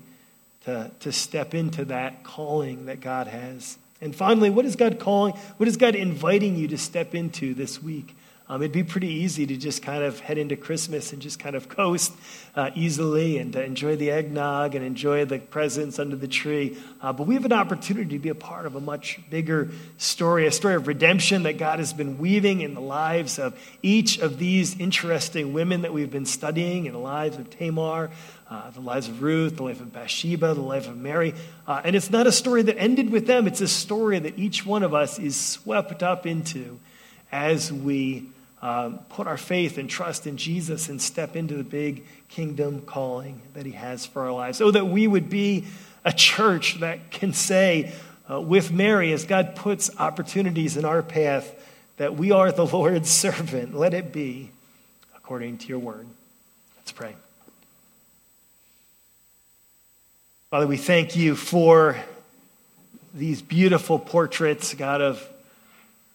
to, 0.65 0.91
to 1.01 1.13
step 1.13 1.55
into 1.55 1.85
that 1.87 2.25
calling 2.25 2.87
that 2.87 3.01
God 3.01 3.27
has. 3.27 3.79
And 4.03 4.15
finally, 4.15 4.51
what 4.51 4.67
is 4.67 4.75
God 4.75 4.99
calling? 4.99 5.33
What 5.59 5.69
is 5.69 5.77
God 5.77 5.95
inviting 5.95 6.57
you 6.57 6.67
to 6.69 6.77
step 6.77 7.15
into 7.15 7.55
this 7.55 7.81
week? 7.81 8.17
Um, 8.49 8.61
it'd 8.61 8.73
be 8.73 8.83
pretty 8.83 9.09
easy 9.09 9.47
to 9.47 9.57
just 9.57 9.83
kind 9.83 10.03
of 10.03 10.19
head 10.19 10.37
into 10.37 10.57
Christmas 10.57 11.13
and 11.13 11.23
just 11.23 11.39
kind 11.39 11.55
of 11.55 11.69
coast 11.69 12.13
uh, 12.57 12.71
easily 12.75 13.39
and 13.39 13.57
uh, 13.57 13.61
enjoy 13.61 13.95
the 13.95 14.11
eggnog 14.11 14.75
and 14.75 14.85
enjoy 14.85 15.25
the 15.25 15.39
presents 15.39 16.01
under 16.01 16.17
the 16.17 16.27
tree. 16.27 16.77
Uh, 17.01 17.13
but 17.13 17.29
we 17.29 17.35
have 17.35 17.45
an 17.45 17.53
opportunity 17.53 18.11
to 18.11 18.19
be 18.19 18.29
a 18.29 18.35
part 18.35 18.67
of 18.67 18.75
a 18.75 18.81
much 18.81 19.21
bigger 19.31 19.71
story, 19.97 20.47
a 20.47 20.53
story 20.53 20.75
of 20.75 20.89
redemption 20.89 21.45
that 21.45 21.57
God 21.57 21.79
has 21.79 21.93
been 21.93 22.19
weaving 22.19 22.61
in 22.61 22.75
the 22.75 22.81
lives 22.81 23.39
of 23.39 23.59
each 23.83 24.19
of 24.19 24.39
these 24.39 24.79
interesting 24.79 25.53
women 25.53 25.83
that 25.83 25.93
we've 25.95 26.11
been 26.11 26.27
studying, 26.27 26.87
in 26.87 26.93
the 26.93 26.99
lives 26.99 27.39
of 27.39 27.49
Tamar, 27.49 28.11
uh, 28.53 28.69
the 28.71 28.81
lives 28.81 29.09
of 29.09 29.23
Ruth, 29.23 29.57
the 29.57 29.63
life 29.63 29.81
of 29.81 29.95
Bathsheba, 29.95 30.53
the 30.53 30.61
life 30.61 30.87
of 30.87 30.95
Mary. 30.95 31.35
Uh, 31.67 31.81
and 31.85 31.97
it's 31.97 32.11
not 32.11 32.27
a 32.27 32.33
story 32.33 32.61
that 32.61 32.79
ended 32.79 33.09
with 33.09 33.27
them, 33.27 33.47
it's 33.47 33.63
a 33.63 33.69
story 33.69 34.19
that 34.19 34.39
each 34.39 34.67
one 34.67 34.83
of 34.83 34.93
us 34.93 35.19
is 35.19 35.41
swept 35.41 36.03
up 36.03 36.27
into 36.27 36.79
as 37.31 37.73
we 37.73 38.27
um, 38.61 38.99
put 39.09 39.27
our 39.27 39.39
faith 39.39 39.79
and 39.79 39.89
trust 39.89 40.27
in 40.27 40.37
Jesus 40.37 40.91
and 40.91 41.01
step 41.01 41.35
into 41.35 41.55
the 41.55 41.65
big 41.65 42.05
kingdom 42.29 42.83
calling 42.83 43.41
that 43.55 43.65
He 43.65 43.73
has 43.73 44.05
for 44.05 44.21
our 44.21 44.33
lives. 44.33 44.59
So 44.59 44.71
that 44.71 44.85
we 44.85 45.07
would 45.07 45.31
be 45.31 45.65
a 46.05 46.13
church 46.13 46.79
that 46.81 47.11
can 47.11 47.33
say, 47.33 47.95
uh, 48.31 48.39
with 48.39 48.71
Mary, 48.71 49.15
as 49.15 49.25
God 49.25 49.57
puts 49.57 49.91
opportunities 49.99 50.77
in 50.77 50.85
our 50.85 51.03
path, 51.03 51.51
that 51.97 52.17
we 52.17 52.33
are 52.33 52.53
the 52.53 52.67
Lord's 52.77 53.11
servant. 53.11 53.75
Let 53.75 53.95
it 53.95 54.13
be 54.13 54.51
according 55.17 55.57
to 55.59 55.69
your 55.69 55.79
word. 55.79 56.07
Let's 56.77 56.93
pray. 56.93 57.15
Father, 60.53 60.67
we 60.67 60.77
thank 60.77 61.17
you 61.17 61.35
for 61.35 61.97
these 63.15 63.41
beautiful 63.41 63.99
portraits, 63.99 64.75
God, 64.75 65.01
of, 65.01 65.27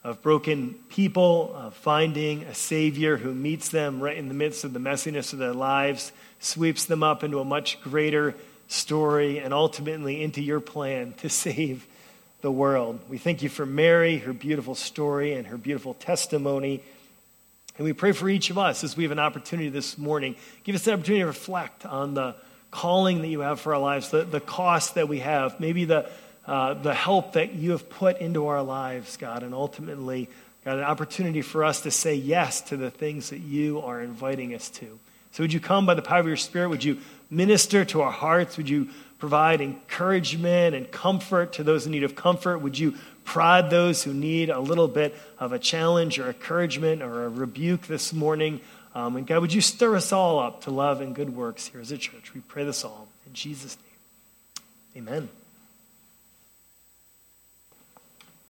of 0.04 0.22
broken 0.22 0.76
people, 0.90 1.56
of 1.56 1.74
finding 1.74 2.44
a 2.44 2.54
Savior 2.54 3.18
who 3.18 3.34
meets 3.34 3.70
them 3.70 4.00
right 4.00 4.16
in 4.16 4.28
the 4.28 4.36
midst 4.36 4.64
of 4.64 4.74
the 4.74 4.80
messiness 4.80 5.34
of 5.34 5.40
their 5.40 5.56
lives, 5.56 6.12
sweeps 6.40 6.86
them 6.86 7.02
up 7.02 7.24
into 7.24 7.40
a 7.40 7.44
much 7.44 7.82
greater 7.82 8.36
story, 8.68 9.40
and 9.40 9.56
ultimately 9.56 10.22
into 10.22 10.44
your 10.44 10.60
plan 10.60 11.14
to 11.14 11.30
save 11.30 11.88
the 12.42 12.52
world. 12.52 13.00
We 13.10 13.18
thank 13.18 13.42
you 13.42 13.50
for 13.50 13.66
Mary, 13.66 14.20
her 14.20 14.34
beautiful 14.34 14.76
story, 14.76 15.34
and 15.34 15.48
her 15.48 15.58
beautiful 15.58 15.96
testimony. 15.96 16.84
And 17.80 17.86
we 17.86 17.94
pray 17.94 18.12
for 18.12 18.30
each 18.30 18.52
of 18.52 18.60
us 18.60 18.84
as 18.84 18.96
we 18.96 19.02
have 19.02 19.12
an 19.12 19.18
opportunity 19.18 19.70
this 19.70 19.98
morning. 19.98 20.36
Give 20.64 20.76
us 20.76 20.84
the 20.84 20.94
opportunity 20.94 21.22
to 21.22 21.26
reflect 21.26 21.88
on 21.88 22.14
the 22.14 22.36
calling 22.78 23.22
that 23.24 23.28
you 23.28 23.40
have 23.40 23.60
for 23.60 23.74
our 23.74 23.82
lives, 23.82 24.12
the, 24.12 24.24
the 24.24 24.40
cost 24.40 24.94
that 24.94 25.08
we 25.08 25.18
have, 25.18 25.60
maybe 25.60 25.86
the, 25.86 26.08
uh, 26.46 26.76
the 26.76 26.94
help 26.94 27.34
that 27.34 27.56
you 27.56 27.72
have 27.72 27.90
put 27.90 28.20
into 28.20 28.46
our 28.46 28.62
lives, 28.62 29.18
God, 29.18 29.42
and 29.42 29.52
ultimately, 29.52 30.30
God, 30.64 30.78
an 30.78 30.84
opportunity 30.84 31.42
for 31.42 31.64
us 31.64 31.82
to 31.82 31.92
say 31.92 32.14
yes 32.14 32.62
to 32.62 32.78
the 32.78 32.92
things 32.92 33.32
that 33.32 33.40
you 33.40 33.82
are 33.82 34.00
inviting 34.00 34.54
us 34.54 34.70
to. 34.70 35.00
So, 35.32 35.44
would 35.44 35.54
you 35.54 35.60
come 35.60 35.88
by 35.88 35.96
the 35.96 36.04
power 36.04 36.20
of 36.20 36.28
your 36.28 36.38
Spirit? 36.38 36.70
Would 36.70 36.84
you 36.84 37.00
minister 37.32 37.84
to 37.86 38.02
our 38.02 38.12
hearts? 38.12 38.58
Would 38.58 38.70
you 38.70 38.90
provide 39.18 39.60
encouragement 39.60 40.76
and 40.76 40.92
comfort 40.92 41.54
to 41.54 41.64
those 41.64 41.88
in 41.88 41.94
need 41.94 42.04
of 42.04 42.16
comfort? 42.16 42.60
Would 42.60 42.78
you 42.78 42.94
prod 43.24 43.72
those 43.72 44.04
who 44.04 44.14
need 44.14 44.52
a 44.52 44.60
little 44.60 44.88
bit 44.88 45.16
of 45.40 45.52
a 45.52 45.58
challenge 45.58 46.20
or 46.20 46.28
encouragement 46.28 47.02
or 47.02 47.26
a 47.26 47.30
rebuke 47.30 47.88
this 47.88 48.14
morning? 48.14 48.62
Um, 48.98 49.16
and 49.16 49.28
God, 49.28 49.42
would 49.42 49.54
you 49.54 49.62
stir 49.62 49.96
us 49.96 50.12
all 50.12 50.40
up 50.40 50.62
to 50.62 50.72
love 50.72 51.02
and 51.02 51.14
good 51.14 51.36
works 51.36 51.68
here 51.68 51.80
as 51.80 51.92
a 51.92 52.00
church? 52.00 52.34
We 52.34 52.42
pray 52.42 52.64
this 52.64 52.84
all 52.84 53.08
in 53.28 53.34
Jesus' 53.34 53.78
name. 54.96 55.08
Amen. 55.08 55.30